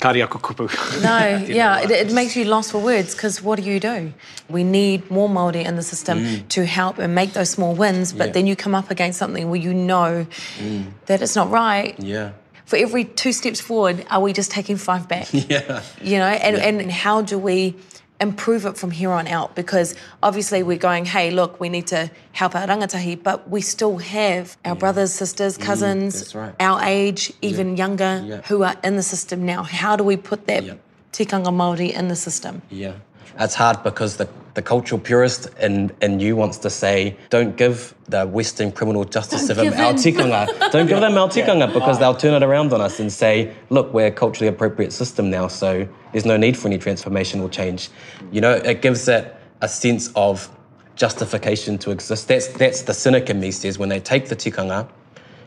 Cardiac 0.00 0.34
No, 0.60 0.66
yeah, 1.46 1.80
it, 1.82 1.90
it, 1.90 2.12
makes 2.12 2.36
you 2.36 2.44
lost 2.44 2.72
for 2.72 2.78
words 2.78 3.14
because 3.14 3.40
what 3.42 3.60
do 3.62 3.70
you 3.70 3.78
do? 3.78 4.12
We 4.50 4.64
need 4.64 5.08
more 5.10 5.28
Māori 5.28 5.64
in 5.64 5.76
the 5.76 5.82
system 5.82 6.18
mm. 6.18 6.48
to 6.48 6.66
help 6.66 6.98
and 6.98 7.14
make 7.14 7.32
those 7.32 7.50
small 7.50 7.74
wins, 7.74 8.12
but 8.12 8.28
yeah. 8.28 8.32
then 8.32 8.46
you 8.46 8.56
come 8.56 8.74
up 8.74 8.90
against 8.90 9.18
something 9.18 9.48
where 9.48 9.60
you 9.60 9.72
know 9.72 10.26
mm. 10.58 10.86
that 11.06 11.22
it's 11.22 11.36
not 11.36 11.48
right. 11.50 11.98
Yeah. 12.00 12.32
For 12.66 12.76
every 12.76 13.04
two 13.04 13.32
steps 13.32 13.60
forward, 13.60 14.04
are 14.10 14.20
we 14.20 14.32
just 14.32 14.50
taking 14.50 14.76
five 14.76 15.06
back? 15.08 15.28
Yeah. 15.32 15.82
You 16.02 16.18
know, 16.18 16.26
and, 16.26 16.56
yeah. 16.56 16.64
and 16.64 16.92
how 16.92 17.22
do 17.22 17.38
we 17.38 17.76
improve 18.20 18.64
it 18.66 18.76
from 18.76 18.90
here 18.90 19.10
on 19.10 19.26
out 19.26 19.54
because 19.54 19.94
obviously 20.22 20.62
we're 20.62 20.78
going, 20.78 21.04
hey, 21.04 21.30
look, 21.30 21.60
we 21.60 21.68
need 21.68 21.86
to 21.88 22.10
help 22.32 22.54
our 22.54 22.66
rangatahi, 22.66 23.20
but 23.22 23.48
we 23.50 23.60
still 23.60 23.98
have 23.98 24.56
our 24.64 24.74
yeah. 24.74 24.78
brothers, 24.78 25.12
sisters, 25.12 25.58
mm, 25.58 25.62
cousins, 25.62 26.34
right. 26.34 26.54
our 26.60 26.82
age, 26.84 27.32
even 27.42 27.70
yeah. 27.70 27.76
younger, 27.86 28.42
who 28.48 28.62
are 28.62 28.76
in 28.84 28.96
the 28.96 29.02
system 29.02 29.44
now. 29.44 29.62
How 29.62 29.96
do 29.96 30.04
we 30.04 30.16
put 30.16 30.46
that 30.46 30.62
tikanga 31.12 31.48
Māori 31.48 31.92
in 31.92 32.08
the 32.08 32.16
system? 32.16 32.62
Yeah. 32.70 32.94
It's 33.38 33.54
hard 33.54 33.82
because 33.82 34.16
the 34.16 34.28
the 34.54 34.62
cultural 34.62 35.00
purist 35.00 35.48
in, 35.58 35.90
in 36.00 36.20
you 36.20 36.36
wants 36.36 36.58
to 36.58 36.70
say, 36.70 37.16
don't 37.28 37.56
give 37.56 37.92
the 38.04 38.24
Western 38.24 38.70
criminal 38.70 39.02
justice 39.02 39.48
don't 39.48 39.56
system 39.58 39.80
our 39.80 39.94
tikanga. 39.94 40.70
Don't 40.70 40.86
give 40.86 41.00
them 41.00 41.18
our 41.18 41.28
tikanga 41.28 41.72
because 41.72 41.98
they'll 41.98 42.14
turn 42.14 42.40
it 42.40 42.46
around 42.46 42.72
on 42.72 42.80
us 42.80 43.00
and 43.00 43.12
say, 43.12 43.52
look, 43.70 43.92
we're 43.92 44.06
a 44.06 44.10
culturally 44.12 44.46
appropriate 44.46 44.92
system 44.92 45.28
now, 45.28 45.48
so 45.48 45.88
there's 46.12 46.24
no 46.24 46.36
need 46.36 46.56
for 46.56 46.68
any 46.68 46.78
transformational 46.78 47.50
change. 47.50 47.88
You 48.30 48.40
know, 48.42 48.52
it 48.54 48.80
gives 48.80 49.08
it 49.08 49.34
a 49.60 49.66
sense 49.68 50.12
of 50.14 50.48
justification 50.94 51.76
to 51.78 51.90
exist. 51.90 52.28
That's, 52.28 52.46
that's 52.46 52.82
the 52.82 52.94
cynic 52.94 53.28
in 53.30 53.40
me 53.40 53.50
says 53.50 53.76
when 53.80 53.88
they 53.88 53.98
take 53.98 54.28
the 54.28 54.36
tikanga, 54.36 54.88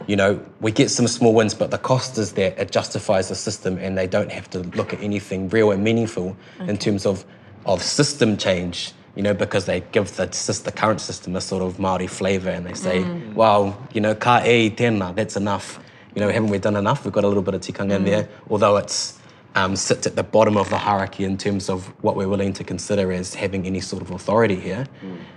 you 0.05 0.17
know, 0.17 0.45
we 0.59 0.73
get 0.73 0.89
some 0.91 1.07
small 1.07 1.33
wins, 1.33 1.53
but 1.53 1.71
the 1.71 1.77
cost 1.77 2.17
is 2.17 2.33
that 2.33 2.59
It 2.59 2.71
justifies 2.71 3.29
the 3.29 3.35
system, 3.35 3.77
and 3.77 3.97
they 3.97 4.07
don't 4.07 4.31
have 4.33 4.49
to 4.49 4.59
look 4.75 4.93
at 4.93 5.01
anything 5.01 5.47
real 5.49 5.71
and 5.71 5.81
meaningful 5.81 6.35
okay. 6.59 6.69
in 6.69 6.77
terms 6.77 7.05
of 7.05 7.23
of 7.67 7.83
system 7.83 8.37
change, 8.37 8.93
you 9.15 9.21
know, 9.21 9.33
because 9.33 9.65
they 9.65 9.81
give 9.91 10.15
the, 10.15 10.25
just 10.27 10.65
the 10.65 10.71
current 10.71 11.01
system 11.01 11.35
a 11.35 11.41
sort 11.41 11.61
of 11.61 11.79
Maori 11.79 12.07
flavour 12.07 12.49
and 12.49 12.65
they 12.65 12.73
say, 12.73 13.03
mm. 13.03 13.33
well, 13.33 13.77
you 13.93 14.01
know, 14.01 14.15
ka 14.15 14.41
e 14.45 14.69
tena 14.69 15.13
that's 15.13 15.35
enough. 15.35 15.79
You 16.15 16.21
know, 16.21 16.29
haven't 16.29 16.49
we 16.49 16.57
done 16.57 16.75
enough? 16.77 17.03
We've 17.03 17.13
got 17.13 17.23
a 17.23 17.27
little 17.27 17.43
bit 17.43 17.53
of 17.53 17.61
tikanga 17.61 17.91
mm. 17.91 17.95
in 17.97 18.03
there. 18.05 18.29
Although 18.49 18.77
it's 18.77 19.19
um, 19.55 19.75
sits 19.75 20.05
at 20.07 20.15
the 20.15 20.23
bottom 20.23 20.55
of 20.57 20.69
the 20.69 20.77
hierarchy 20.77 21.23
in 21.25 21.37
terms 21.37 21.69
of 21.69 21.85
what 22.03 22.15
we're 22.15 22.27
willing 22.27 22.53
to 22.53 22.63
consider 22.63 23.11
as 23.11 23.33
having 23.35 23.65
any 23.67 23.79
sort 23.81 24.01
of 24.03 24.11
authority 24.11 24.55
here. 24.55 24.85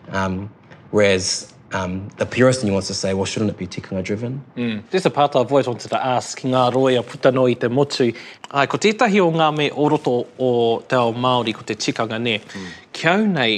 Mm. 0.08 0.14
Um, 0.14 0.50
whereas 0.90 1.52
um, 1.72 2.08
the 2.18 2.26
purest 2.26 2.62
in 2.62 2.68
you 2.68 2.72
want 2.72 2.86
to 2.86 2.94
say, 2.94 3.14
well, 3.14 3.24
shouldn't 3.24 3.50
it 3.50 3.56
be 3.58 3.66
tikanga 3.66 4.02
driven? 4.02 4.42
Mm. 4.56 4.82
There's 4.90 5.06
a 5.06 5.10
part 5.10 5.36
I've 5.36 5.50
always 5.50 5.66
wanted 5.66 5.88
to 5.90 6.04
ask, 6.04 6.40
ngā 6.40 6.72
roi 6.74 6.98
a 6.98 7.02
puta 7.02 7.30
no 7.32 7.46
i 7.46 7.54
te 7.54 7.68
motu. 7.68 8.12
Ai, 8.50 8.66
ko 8.66 8.78
tētahi 8.78 9.20
o 9.22 9.30
ngā 9.32 9.48
me 9.56 9.70
o 9.70 9.88
roto 9.88 10.16
o 10.38 10.50
te 10.88 10.96
ao 10.96 11.12
Māori 11.12 11.54
ko 11.54 11.62
te 11.62 11.74
tikanga 11.74 12.18
ne. 12.20 12.38
Mm. 12.54 12.68
Kia 12.92 13.16
nei, 13.24 13.54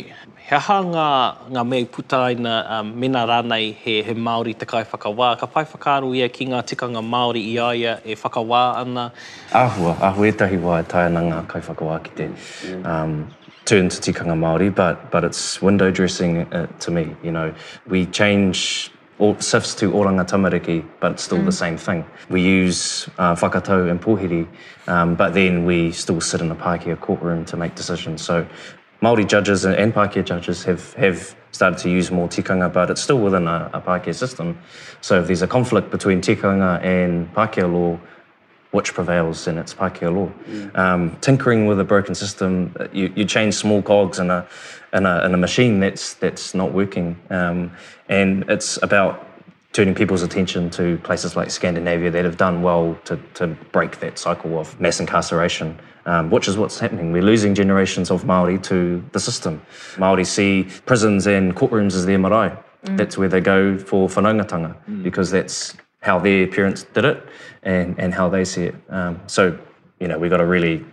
he 0.48 0.56
aha 0.56 0.78
ngā, 0.92 1.06
ngā 1.56 1.64
me 1.68 1.82
puta 1.86 2.24
aina 2.28 2.56
um, 2.78 2.92
mena 3.00 3.22
rānei 3.28 3.72
he, 3.84 4.00
he 4.02 4.14
Māori 4.14 4.54
te 4.58 4.68
kai 4.68 4.84
whakawā. 4.84 5.34
Ka 5.40 5.46
pai 5.46 5.64
whakaaru 5.74 6.14
ia 6.18 6.28
ki 6.28 6.50
ngā 6.52 6.60
tikanga 6.68 7.02
Māori 7.04 7.44
i 7.52 7.56
aia 7.60 7.98
e 8.04 8.16
whakawā 8.16 8.62
ana? 8.84 9.10
Ahua, 9.52 9.96
ahua 10.10 10.32
etahi 10.34 10.60
wā 10.62 10.82
e 10.84 10.90
tāia 10.94 11.08
ngā 11.14 11.46
kai 11.48 11.62
whakawā 11.70 12.02
ki 12.08 12.16
te. 12.20 12.30
Mm. 12.72 12.84
Um, 12.86 13.18
turn 13.64 13.88
to 13.88 14.12
tikanga 14.12 14.34
Māori, 14.34 14.74
but 14.74 15.10
but 15.10 15.24
it's 15.24 15.62
window 15.62 15.90
dressing 15.90 16.52
uh, 16.52 16.66
to 16.80 16.90
me. 16.90 17.14
You 17.22 17.30
know, 17.32 17.54
we 17.86 18.06
change 18.06 18.90
all, 19.18 19.38
sifts 19.40 19.74
to 19.76 19.90
oranga 19.92 20.26
tamariki, 20.28 20.86
but 21.00 21.12
it's 21.12 21.22
still 21.22 21.38
mm. 21.38 21.44
the 21.44 21.52
same 21.52 21.76
thing. 21.76 22.04
We 22.28 22.40
use 22.42 23.08
uh, 23.18 23.34
whakatau 23.36 23.90
and 23.90 24.00
pōhiri, 24.00 24.48
um, 24.88 25.14
but 25.14 25.34
then 25.34 25.64
we 25.64 25.92
still 25.92 26.20
sit 26.20 26.40
in 26.40 26.50
a 26.50 26.56
Pākehā 26.56 26.98
courtroom 27.00 27.44
to 27.46 27.56
make 27.56 27.74
decisions. 27.76 28.22
So 28.22 28.46
Māori 29.00 29.26
judges 29.26 29.64
and, 29.64 29.74
and 29.76 29.94
Pākehā 29.94 30.24
judges 30.24 30.64
have 30.64 30.92
have 30.94 31.36
started 31.52 31.78
to 31.80 31.90
use 31.90 32.10
more 32.10 32.28
tikanga, 32.28 32.72
but 32.72 32.90
it's 32.90 33.02
still 33.02 33.18
within 33.18 33.46
a, 33.46 33.70
a 33.74 33.80
Pākehā 33.80 34.14
system. 34.14 34.58
So 35.02 35.20
if 35.20 35.26
there's 35.28 35.42
a 35.42 35.46
conflict 35.46 35.90
between 35.90 36.20
tikanga 36.20 36.82
and 36.82 37.32
Pākehā 37.34 37.70
law, 37.70 38.00
which 38.72 38.94
prevails 38.94 39.46
in 39.46 39.58
its 39.58 39.72
Pākehā 39.74 40.12
law. 40.12 40.30
Mm. 40.50 40.76
Um, 40.78 41.16
tinkering 41.20 41.66
with 41.66 41.78
a 41.78 41.84
broken 41.84 42.14
system, 42.14 42.74
uh, 42.80 42.88
you, 42.92 43.12
you 43.14 43.24
change 43.26 43.54
small 43.54 43.82
cogs 43.82 44.18
in 44.18 44.30
a, 44.30 44.46
in 44.94 45.04
a, 45.06 45.24
in 45.26 45.34
a 45.34 45.36
machine 45.36 45.80
that's, 45.80 46.14
that's 46.14 46.54
not 46.54 46.72
working. 46.72 47.18
Um, 47.30 47.70
and 48.08 48.48
it's 48.50 48.82
about 48.82 49.26
turning 49.74 49.94
people's 49.94 50.22
attention 50.22 50.70
to 50.70 50.96
places 50.98 51.36
like 51.36 51.50
Scandinavia 51.50 52.10
that 52.10 52.24
have 52.24 52.38
done 52.38 52.62
well 52.62 52.98
to, 53.04 53.18
to 53.34 53.46
break 53.72 54.00
that 54.00 54.18
cycle 54.18 54.58
of 54.58 54.78
mass 54.80 54.98
incarceration. 55.00 55.78
Um, 56.04 56.30
which 56.32 56.48
is 56.48 56.56
what's 56.58 56.80
happening. 56.80 57.12
We're 57.12 57.22
losing 57.22 57.54
generations 57.54 58.10
of 58.10 58.24
Maori 58.24 58.58
to 58.62 59.04
the 59.12 59.20
system. 59.20 59.62
Maori 59.98 60.24
see 60.24 60.66
prisons 60.84 61.28
and 61.28 61.54
courtrooms 61.54 61.94
as 61.94 62.06
their 62.06 62.18
marae. 62.18 62.48
Mm. 62.86 62.96
That's 62.96 63.16
where 63.16 63.28
they 63.28 63.38
go 63.38 63.78
for 63.78 64.08
whanaungatanga 64.08 64.74
mm. 64.86 65.02
because 65.04 65.30
that's 65.30 65.74
how 66.02 66.18
their 66.18 66.46
parents 66.46 66.82
did 66.94 67.04
it 67.04 67.24
and, 67.62 67.98
and 67.98 68.12
how 68.12 68.28
they 68.28 68.44
see 68.44 68.64
it. 68.64 68.74
Um, 68.90 69.20
so, 69.26 69.56
you 69.98 70.08
know, 70.08 70.18
we've 70.18 70.30
got 70.30 70.38
to 70.38 70.46
really 70.46 70.84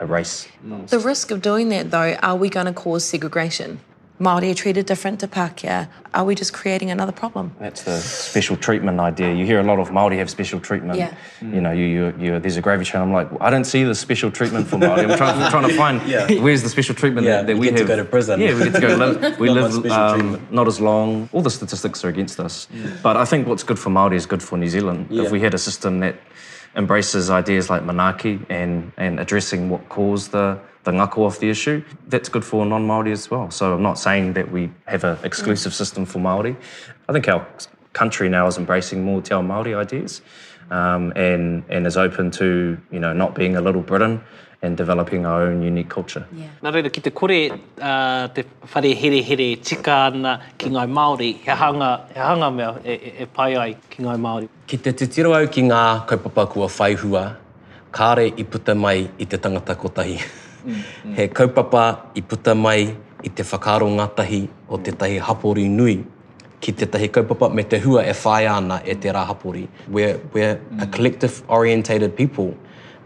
erase. 0.00 0.46
The 0.88 0.98
risk 0.98 1.30
of 1.30 1.40
doing 1.40 1.70
that, 1.70 1.90
though, 1.90 2.14
are 2.22 2.36
we 2.36 2.50
going 2.50 2.66
to 2.66 2.72
cause 2.72 3.04
segregation? 3.04 3.80
Māori 4.20 4.50
are 4.50 4.54
treated 4.54 4.86
different 4.86 5.20
to 5.20 5.28
Pākehā. 5.28 5.88
Are 6.12 6.24
we 6.24 6.34
just 6.34 6.52
creating 6.52 6.90
another 6.90 7.12
problem? 7.12 7.54
That's 7.60 7.84
the 7.84 7.98
special 8.00 8.56
treatment 8.56 8.98
idea. 8.98 9.32
You 9.32 9.46
hear 9.46 9.60
a 9.60 9.62
lot 9.62 9.78
of 9.78 9.90
Māori 9.90 10.16
have 10.16 10.28
special 10.28 10.58
treatment. 10.58 10.98
Yeah. 10.98 11.14
Mm. 11.40 11.54
You 11.54 11.60
know, 11.60 11.70
you, 11.72 11.84
you, 11.84 12.14
you, 12.18 12.38
there's 12.40 12.56
a 12.56 12.60
gravy 12.60 12.84
train. 12.84 13.02
I'm 13.04 13.12
like, 13.12 13.28
I 13.40 13.48
don't 13.48 13.64
see 13.64 13.84
the 13.84 13.94
special 13.94 14.30
treatment 14.32 14.66
for 14.66 14.76
Māori. 14.76 15.08
I'm 15.08 15.16
trying, 15.16 15.40
I'm 15.40 15.50
trying 15.52 15.68
to 15.68 15.76
find 15.76 16.08
yeah. 16.08 16.40
where's 16.42 16.62
the 16.64 16.68
special 16.68 16.96
treatment 16.96 17.26
yeah, 17.28 17.36
that, 17.38 17.46
that 17.48 17.54
we, 17.54 17.60
we 17.60 17.66
get 17.66 17.78
have. 17.78 17.88
to 17.88 17.96
go 17.96 17.96
to 18.02 18.04
prison. 18.04 18.40
Yeah, 18.40 18.58
we 18.58 18.64
get 18.64 18.74
to 18.74 18.80
go 18.80 18.96
live. 18.96 19.38
we 19.38 19.54
not 19.54 19.70
live 19.70 19.86
um, 19.92 20.44
not 20.50 20.66
as 20.66 20.80
long. 20.80 21.28
All 21.32 21.42
the 21.42 21.50
statistics 21.50 22.04
are 22.04 22.08
against 22.08 22.40
us. 22.40 22.66
Yeah. 22.72 22.90
But 23.02 23.16
I 23.16 23.24
think 23.24 23.46
what's 23.46 23.62
good 23.62 23.78
for 23.78 23.90
Māori 23.90 24.14
is 24.16 24.26
good 24.26 24.42
for 24.42 24.58
New 24.58 24.68
Zealand. 24.68 25.06
Yeah. 25.10 25.24
If 25.24 25.30
we 25.30 25.38
had 25.40 25.54
a 25.54 25.58
system 25.58 26.00
that 26.00 26.16
embraces 26.74 27.30
ideas 27.30 27.70
like 27.70 27.82
manaki 27.82 28.44
and, 28.48 28.90
and 28.96 29.20
addressing 29.20 29.70
what 29.70 29.88
caused 29.88 30.32
the 30.32 30.58
the 30.84 30.92
ngako 30.92 31.18
off 31.26 31.38
the 31.40 31.50
issue, 31.50 31.82
that's 32.08 32.28
good 32.28 32.44
for 32.44 32.64
non-Māori 32.66 33.12
as 33.12 33.30
well. 33.30 33.50
So 33.50 33.74
I'm 33.74 33.82
not 33.82 33.98
saying 33.98 34.34
that 34.34 34.50
we 34.52 34.70
have 34.86 35.04
an 35.04 35.18
exclusive 35.24 35.72
mm. 35.72 35.76
system 35.76 36.04
for 36.06 36.18
Māori. 36.18 36.56
I 37.08 37.12
think 37.12 37.28
our 37.28 37.46
country 37.92 38.28
now 38.28 38.46
is 38.46 38.58
embracing 38.58 39.04
more 39.04 39.20
te 39.20 39.34
ao 39.34 39.42
Māori 39.42 39.76
ideas 39.76 40.22
um, 40.70 41.12
and, 41.16 41.64
and 41.68 41.86
is 41.86 41.96
open 41.96 42.30
to 42.32 42.78
you 42.90 43.00
know, 43.00 43.12
not 43.12 43.34
being 43.34 43.56
a 43.56 43.60
little 43.60 43.80
Britain 43.82 44.20
and 44.60 44.76
developing 44.76 45.24
our 45.24 45.42
own 45.42 45.62
unique 45.62 45.88
culture. 45.88 46.26
Yeah. 46.32 46.48
Nā 46.62 46.72
reira, 46.74 46.90
ki 46.92 47.00
te 47.02 47.10
kore 47.10 47.36
uh, 47.80 48.26
te 48.28 48.42
whare 48.72 48.92
here 48.94 49.20
here 49.22 49.56
tika 49.56 49.98
ana 50.12 50.40
ki 50.58 50.70
ngai 50.70 50.86
Māori, 50.94 51.34
he 51.42 51.58
hanga, 51.58 52.50
mea 52.54 52.72
e, 52.84 52.94
e, 52.94 53.12
e 53.22 53.26
pai 53.26 53.54
ai 53.56 53.74
ki 53.90 54.02
ngai 54.02 54.16
Māori. 54.24 54.48
Ki 54.66 54.76
te 54.78 54.92
te 54.92 55.06
tiro 55.06 55.32
au 55.34 55.46
ki 55.46 55.62
ngā 55.70 55.84
kaupapa 56.10 56.48
kua 56.54 56.66
whaihua, 56.66 57.24
kāre 57.94 58.26
i 58.34 58.42
puta 58.44 58.74
mai 58.74 58.98
i 59.18 59.26
te 59.26 59.38
tangata 59.38 59.76
kotahi. 59.78 60.18
mm, 60.64 60.74
mm. 61.04 61.14
he 61.16 61.28
kaupapa 61.28 61.84
i 62.14 62.20
puta 62.22 62.54
mai 62.54 62.96
i 63.22 63.28
te 63.28 63.42
whakaro 63.42 63.86
ngatahi 63.96 64.40
o 64.68 64.76
te 64.86 64.92
tahi 65.00 65.18
hapori 65.28 65.66
nui 65.78 65.96
ki 66.60 66.72
te 66.80 66.86
tahi 66.94 67.08
kaupapa 67.18 67.48
me 67.54 67.62
te 67.74 67.78
hua 67.84 68.02
e 68.12 68.14
whai 68.22 68.42
ana 68.54 68.80
e 68.94 68.94
te 69.04 69.08
rā 69.18 69.24
hapori. 69.30 69.68
We're, 69.98 70.16
we're 70.32 70.56
mm. 70.56 70.82
a 70.84 70.86
collective 70.86 71.42
orientated 71.60 72.16
people. 72.16 72.54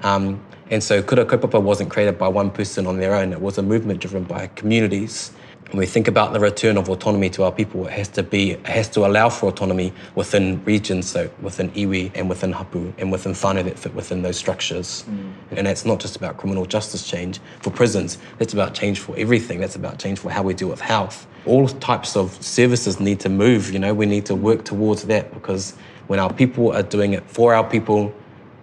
Um, 0.03 0.41
and 0.71 0.83
so 0.89 1.03
kura 1.03 1.25
kaupapa 1.25 1.63
wasn't 1.71 1.91
created 1.91 2.19
by 2.19 2.29
one 2.29 2.51
person 2.51 2.87
on 2.87 2.99
their 2.99 3.15
own. 3.15 3.33
It 3.33 3.41
was 3.49 3.59
a 3.59 3.63
movement 3.75 4.01
driven 4.01 4.25
by 4.35 4.47
communities. 4.63 5.31
When 5.73 5.79
we 5.81 5.87
think 5.87 6.07
about 6.07 6.35
the 6.35 6.41
return 6.41 6.77
of 6.77 6.91
autonomy 6.91 7.31
to 7.31 7.45
our 7.45 7.51
people, 7.51 7.87
it 7.87 7.93
has 7.95 8.09
to 8.09 8.23
be 8.23 8.51
it 8.53 8.67
has 8.67 8.89
to 8.91 9.07
allow 9.07 9.31
for 9.31 9.47
autonomy 9.49 9.95
within 10.15 10.63
regions, 10.65 11.09
so 11.09 11.31
within 11.41 11.71
iwi 11.71 12.11
and 12.15 12.29
within 12.29 12.53
hapu 12.53 12.93
and 12.99 13.11
within 13.11 13.33
whānau 13.33 13.65
that 13.65 13.79
fit 13.79 13.95
within 13.95 14.21
those 14.21 14.37
structures. 14.37 15.03
Mm. 15.11 15.33
And 15.57 15.67
that's 15.67 15.87
not 15.87 15.99
just 15.99 16.15
about 16.15 16.37
criminal 16.37 16.67
justice 16.67 17.07
change 17.09 17.41
for 17.63 17.71
prisons. 17.71 18.19
That's 18.37 18.53
about 18.53 18.75
change 18.75 19.01
for 19.01 19.17
everything. 19.17 19.61
That's 19.61 19.77
about 19.77 19.99
change 19.99 20.19
for 20.19 20.29
how 20.31 20.43
we 20.43 20.53
deal 20.53 20.69
with 20.69 20.83
health. 20.83 21.27
All 21.47 21.67
types 21.67 22.17
of 22.17 22.31
services 22.45 23.01
need 23.01 23.19
to 23.21 23.31
move. 23.31 23.73
You 23.73 23.79
know, 23.79 23.95
we 23.95 24.05
need 24.05 24.27
to 24.27 24.35
work 24.35 24.67
towards 24.67 25.05
that 25.05 25.33
because 25.33 25.75
when 26.07 26.19
our 26.21 26.31
people 26.33 26.71
are 26.73 26.83
doing 26.83 27.15
it 27.15 27.23
for 27.31 27.55
our 27.55 27.65
people 27.67 28.13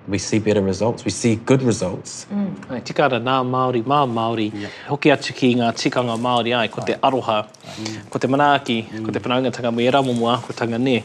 we 0.10 0.18
see 0.18 0.40
better 0.40 0.62
results, 0.62 1.06
we 1.06 1.12
see 1.12 1.36
good 1.46 1.62
results. 1.62 2.26
Mm. 2.34 2.54
Ai, 2.74 2.82
tika 2.82 3.06
ara 3.06 3.20
nā 3.22 3.40
Māori, 3.46 3.84
mā 3.86 4.02
Māori, 4.10 4.48
yeah. 4.54 4.72
hoki 4.90 5.12
atu 5.14 5.36
ki 5.38 5.54
ngā 5.62 5.70
tikanga 5.78 6.16
Māori 6.22 6.56
ai, 6.58 6.68
ko 6.74 6.82
te 6.88 6.96
ai. 6.96 7.00
aroha, 7.10 7.38
ai. 7.68 7.74
Mm. 7.84 8.08
ko 8.10 8.22
te 8.24 8.32
manaaki, 8.36 8.78
mm. 8.90 9.04
ko 9.06 9.14
te 9.16 9.22
panaungatanga 9.26 9.72
mui 9.78 9.86
era 9.92 10.02
mumu 10.08 10.32
ko 10.48 10.56
tanga 10.58 10.80
ne. 10.82 10.98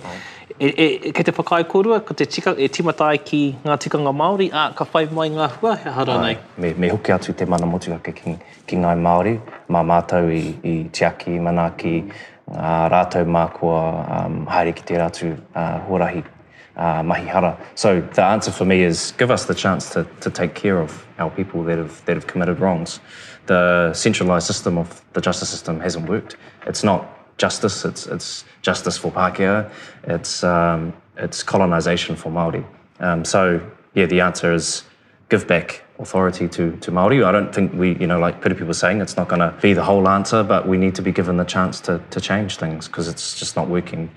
E, 0.54 0.68
e, 0.68 0.84
kei 1.10 1.24
te 1.26 1.32
whakai 1.36 1.64
kōrua, 1.68 2.00
ko 2.08 2.14
te 2.16 2.26
tika, 2.30 2.52
e 2.56 2.68
timatai 2.72 3.16
ki 3.28 3.40
ngā 3.66 3.76
tikanga 3.84 4.12
Māori, 4.16 4.48
a 4.52 4.68
ka 4.78 4.86
whai 4.92 5.04
mai 5.12 5.28
ngā 5.36 5.50
hua, 5.58 5.76
he 5.84 5.94
hara 6.00 6.18
nei. 6.24 6.36
Me, 6.56 6.72
me 6.78 6.92
hoki 6.94 7.14
atu 7.16 7.34
te 7.36 7.48
mana 7.54 7.66
motuka 7.68 8.00
ki, 8.04 8.16
ki, 8.22 8.36
ki 8.70 8.80
ngā 8.84 8.94
Māori, 9.04 9.36
mā 9.68 9.84
mātou 9.92 10.30
i, 10.32 10.44
i 10.70 10.76
tiaki, 10.88 11.36
manaaki, 11.48 11.96
mm. 12.06 12.56
uh, 12.56 12.84
rātou 12.94 13.28
mākua, 13.36 13.82
um, 14.20 14.44
haere 14.54 14.72
ki 14.80 14.86
te 14.92 15.00
rātou 15.02 15.34
uh, 15.34 15.70
horahi 15.90 16.22
uh, 16.76 17.02
mahihara. 17.02 17.58
So 17.74 18.00
the 18.00 18.24
answer 18.24 18.50
for 18.50 18.64
me 18.64 18.82
is 18.82 19.12
give 19.18 19.30
us 19.30 19.44
the 19.44 19.54
chance 19.54 19.90
to, 19.90 20.04
to 20.20 20.30
take 20.30 20.54
care 20.54 20.78
of 20.80 21.04
our 21.18 21.30
people 21.30 21.62
that 21.64 21.78
have, 21.78 22.04
that 22.06 22.16
have 22.16 22.26
committed 22.26 22.60
wrongs. 22.60 23.00
The 23.46 23.92
centralised 23.92 24.46
system 24.46 24.78
of 24.78 25.02
the 25.12 25.20
justice 25.20 25.48
system 25.48 25.80
hasn't 25.80 26.08
worked. 26.08 26.36
It's 26.66 26.82
not 26.82 27.10
justice, 27.38 27.84
it's, 27.84 28.06
it's 28.06 28.44
justice 28.62 28.96
for 28.96 29.10
Pākehā, 29.10 29.70
it's, 30.04 30.44
um, 30.44 30.92
it's 31.16 31.42
colonisation 31.42 32.16
for 32.16 32.30
Māori. 32.30 32.64
Um, 33.00 33.24
so, 33.24 33.60
yeah, 33.94 34.06
the 34.06 34.20
answer 34.20 34.52
is 34.52 34.84
give 35.28 35.46
back 35.46 35.82
authority 35.98 36.48
to, 36.48 36.76
to 36.76 36.90
Māori. 36.90 37.24
I 37.24 37.32
don't 37.32 37.54
think 37.54 37.72
we, 37.74 37.96
you 37.98 38.06
know, 38.06 38.18
like 38.18 38.40
Piri 38.40 38.54
people 38.54 38.72
saying, 38.74 39.00
it's 39.00 39.16
not 39.16 39.28
going 39.28 39.40
to 39.40 39.56
be 39.60 39.72
the 39.74 39.82
whole 39.84 40.08
answer, 40.08 40.42
but 40.42 40.66
we 40.66 40.76
need 40.78 40.94
to 40.96 41.02
be 41.02 41.12
given 41.12 41.36
the 41.36 41.44
chance 41.44 41.80
to, 41.82 42.00
to 42.10 42.20
change 42.20 42.56
things 42.56 42.86
because 42.88 43.08
it's 43.08 43.38
just 43.38 43.56
not 43.56 43.68
working. 43.68 44.10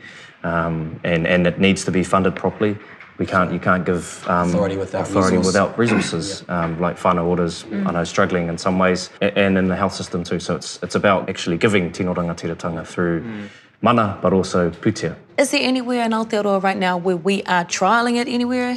um, 0.43 0.99
and 1.03 1.27
and 1.27 1.47
it 1.47 1.59
needs 1.59 1.83
to 1.85 1.91
be 1.91 2.03
funded 2.03 2.35
properly. 2.35 2.77
We 3.17 3.25
can't 3.25 3.51
you 3.51 3.59
can't 3.59 3.85
give 3.85 4.25
um, 4.27 4.49
authority 4.49 4.77
without 4.77 5.01
authority 5.09 5.37
resources, 5.37 5.55
without 5.61 5.77
resources 5.79 6.43
yeah. 6.47 6.61
um, 6.61 6.79
like 6.79 6.97
final 6.97 7.27
orders. 7.27 7.63
Mm. 7.63 7.87
I 7.87 7.91
know 7.91 8.03
struggling 8.03 8.47
in 8.47 8.57
some 8.57 8.77
ways, 8.77 9.09
and 9.21 9.57
in 9.57 9.67
the 9.67 9.75
health 9.75 9.93
system 9.93 10.23
too. 10.23 10.39
So 10.39 10.55
it's 10.55 10.79
it's 10.83 10.95
about 10.95 11.29
actually 11.29 11.57
giving 11.57 11.91
tinoranga 11.91 12.35
tiratanga 12.35 12.85
through. 12.85 13.21
Mm. 13.21 13.49
mana, 13.81 14.17
but 14.23 14.33
also 14.33 14.71
putia. 14.71 15.15
Is 15.37 15.51
there 15.51 15.61
anywhere 15.61 16.01
in 16.03 16.11
Aotearoa 16.11 16.63
right 16.63 16.77
now 16.79 16.97
where 16.97 17.15
we 17.15 17.43
are 17.43 17.63
trialling 17.63 18.15
it 18.17 18.27
anywhere? 18.27 18.75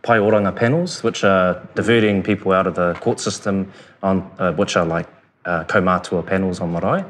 Pai 0.00 0.18
oranga 0.20 0.56
panels, 0.56 1.02
which 1.02 1.22
are 1.22 1.60
diverting 1.74 2.22
people 2.22 2.52
out 2.52 2.66
of 2.66 2.74
the 2.74 2.94
court 2.94 3.20
system, 3.20 3.70
on, 4.02 4.24
uh, 4.38 4.52
which 4.52 4.74
are 4.74 4.86
like 4.86 5.06
uh, 5.48 5.64
Komatua 5.64 6.24
panels 6.24 6.60
on 6.60 6.70
Marae. 6.72 7.04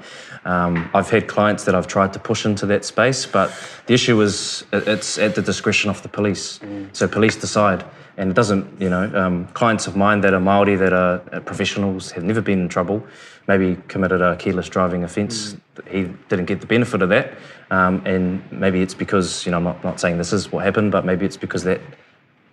Um, 0.44 0.88
I've 0.94 1.10
had 1.10 1.26
clients 1.26 1.64
that 1.64 1.74
I've 1.74 1.88
tried 1.88 2.12
to 2.12 2.18
push 2.18 2.46
into 2.46 2.64
that 2.66 2.84
space, 2.84 3.26
but 3.26 3.52
the 3.86 3.94
issue 3.94 4.18
is 4.22 4.64
uh, 4.72 4.80
it's 4.86 5.18
at 5.18 5.34
the 5.34 5.42
discretion 5.42 5.90
of 5.90 6.00
the 6.02 6.08
police. 6.08 6.60
Mm. 6.60 6.88
So 6.94 7.06
police 7.08 7.36
decide. 7.36 7.84
And 8.16 8.30
it 8.30 8.34
doesn't, 8.34 8.80
you 8.80 8.90
know, 8.90 9.04
um, 9.14 9.46
clients 9.54 9.86
of 9.86 9.94
mine 9.94 10.20
that 10.22 10.34
are 10.34 10.40
Māori, 10.40 10.76
that 10.78 10.92
are 10.92 11.22
uh, 11.32 11.40
professionals, 11.40 12.10
have 12.12 12.24
never 12.24 12.40
been 12.40 12.60
in 12.60 12.68
trouble, 12.68 13.04
maybe 13.46 13.80
committed 13.86 14.20
a 14.20 14.36
careless 14.36 14.68
driving 14.68 15.04
offence. 15.04 15.54
Mm. 15.76 15.88
He 15.88 16.02
didn't 16.28 16.46
get 16.46 16.60
the 16.60 16.66
benefit 16.66 17.02
of 17.02 17.08
that. 17.10 17.34
Um, 17.70 18.02
and 18.04 18.42
maybe 18.50 18.82
it's 18.82 18.94
because, 18.94 19.44
you 19.44 19.50
know, 19.50 19.58
I'm 19.58 19.64
not, 19.64 19.84
not 19.84 20.00
saying 20.00 20.18
this 20.18 20.32
is 20.32 20.50
what 20.50 20.64
happened, 20.64 20.92
but 20.92 21.04
maybe 21.04 21.26
it's 21.26 21.36
because 21.36 21.64
that 21.64 21.80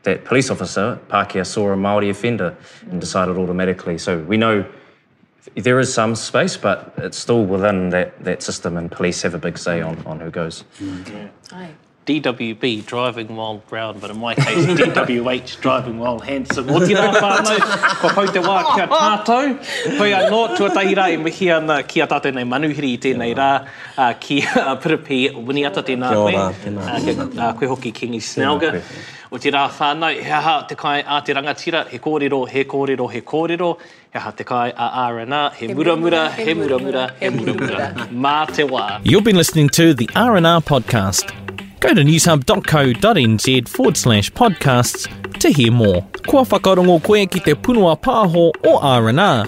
that 0.04 0.24
police 0.24 0.52
officer, 0.52 1.00
Pākehā, 1.10 1.44
saw 1.44 1.74
a 1.74 1.76
Māori 1.76 2.12
offender 2.12 2.56
and 2.92 3.02
decided 3.02 3.38
automatically. 3.40 3.98
So 3.98 4.20
we 4.20 4.38
know 4.38 4.64
There 5.54 5.80
is 5.80 5.94
some 5.94 6.16
space, 6.16 6.58
but 6.58 6.94
it's 6.98 7.18
still 7.18 7.46
within 7.46 7.90
that, 7.90 8.22
that 8.24 8.42
system, 8.42 8.78
and 8.78 8.92
police 8.92 9.22
have 9.22 9.36
a 9.36 9.38
big 9.38 9.58
say 9.60 9.82
on, 9.82 10.02
on 10.06 10.20
who 10.20 10.32
goes. 10.32 10.64
Mm. 10.80 11.30
Yeah. 11.54 11.68
DWB, 12.08 12.86
driving 12.86 13.36
while 13.36 13.58
brown, 13.70 13.98
but 14.00 14.12
in 14.12 14.18
my 14.20 14.36
case, 14.36 14.46
DWH, 14.48 15.60
driving 15.62 15.98
while 15.98 16.20
handsome. 16.20 16.70
O 16.70 16.80
tēnā 16.80 17.14
whānau, 17.14 17.58
ko 18.02 18.08
hau 18.14 18.26
te 18.28 18.42
wā 18.46 18.60
kia 18.76 18.86
tātou. 18.92 19.98
Hoi 19.98 20.12
a 20.14 20.20
nō, 20.30 20.42
tuatahi 20.58 20.94
rā, 21.00 21.08
e 21.14 21.18
mihi 21.18 21.50
ana 21.52 21.82
ki 21.82 22.02
a 22.06 22.08
tātou 22.14 22.34
nei 22.38 22.44
manuhiri 22.46 22.92
i 22.94 23.00
tēnei 23.08 23.32
rā, 23.40 23.50
uh, 23.98 24.14
ki 24.20 24.44
a 24.46 24.62
uh, 24.62 24.78
Piripi, 24.84 25.24
Winiata 25.48 25.82
tēnā 25.88 26.14
kia 26.14 26.22
ora, 26.28 26.50
me, 26.50 26.62
tēnā. 26.68 27.26
Uh, 27.26 27.42
uh, 27.42 27.54
koe 27.58 27.72
hoki 27.74 27.92
Kingi 27.92 28.20
Snauga 28.22 28.84
o 29.36 29.38
te 29.38 29.52
rā 29.52 29.66
whānau, 29.78 30.14
he 30.26 30.32
aha 30.40 30.52
te 30.70 30.76
kai 30.80 30.96
a 31.00 31.20
te 31.28 31.34
rangatira, 31.38 31.80
he 31.92 31.98
kōrero, 32.00 32.40
he 32.50 32.64
kōrero, 32.64 33.06
he 33.12 33.20
kōrero, 33.32 33.74
he 34.14 34.18
aha 34.20 34.32
te 34.32 34.44
kai 34.52 34.70
a 34.70 34.88
R&R, 35.06 35.52
he 35.60 35.68
muramura, 35.76 36.22
he 36.40 36.52
muramura, 36.60 37.04
he 37.24 37.30
muramura, 37.36 37.86
mā 38.28 38.36
te 38.56 38.64
wā. 38.76 38.84
You've 39.04 39.26
been 39.30 39.36
listening 39.42 39.68
to 39.80 39.86
the 39.94 40.08
R&R 40.16 40.62
Podcast. 40.62 41.26
Go 41.82 41.90
to 41.94 42.02
newshub.co.nz 42.02 43.68
forward 43.70 43.98
slash 43.98 44.32
podcasts 44.32 45.08
to 45.40 45.50
hear 45.50 45.72
more. 45.72 46.02
Kua 46.30 46.44
whakarongo 46.54 47.00
koe 47.04 47.26
ki 47.34 47.40
te 47.50 47.56
punua 47.68 47.96
pāho 48.08 48.46
o 48.74 48.80
R&R. 48.80 49.48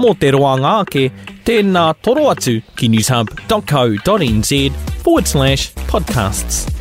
Mō 0.00 0.10
te 0.24 0.30
roanga 0.38 0.72
ake, 0.86 1.04
tēnā 1.48 1.84
toro 2.08 2.24
atu 2.32 2.56
ki 2.76 2.86
newshub.co.nz 2.88 4.52
forward 5.06 5.26
slash 5.36 5.68
podcasts. 5.94 6.77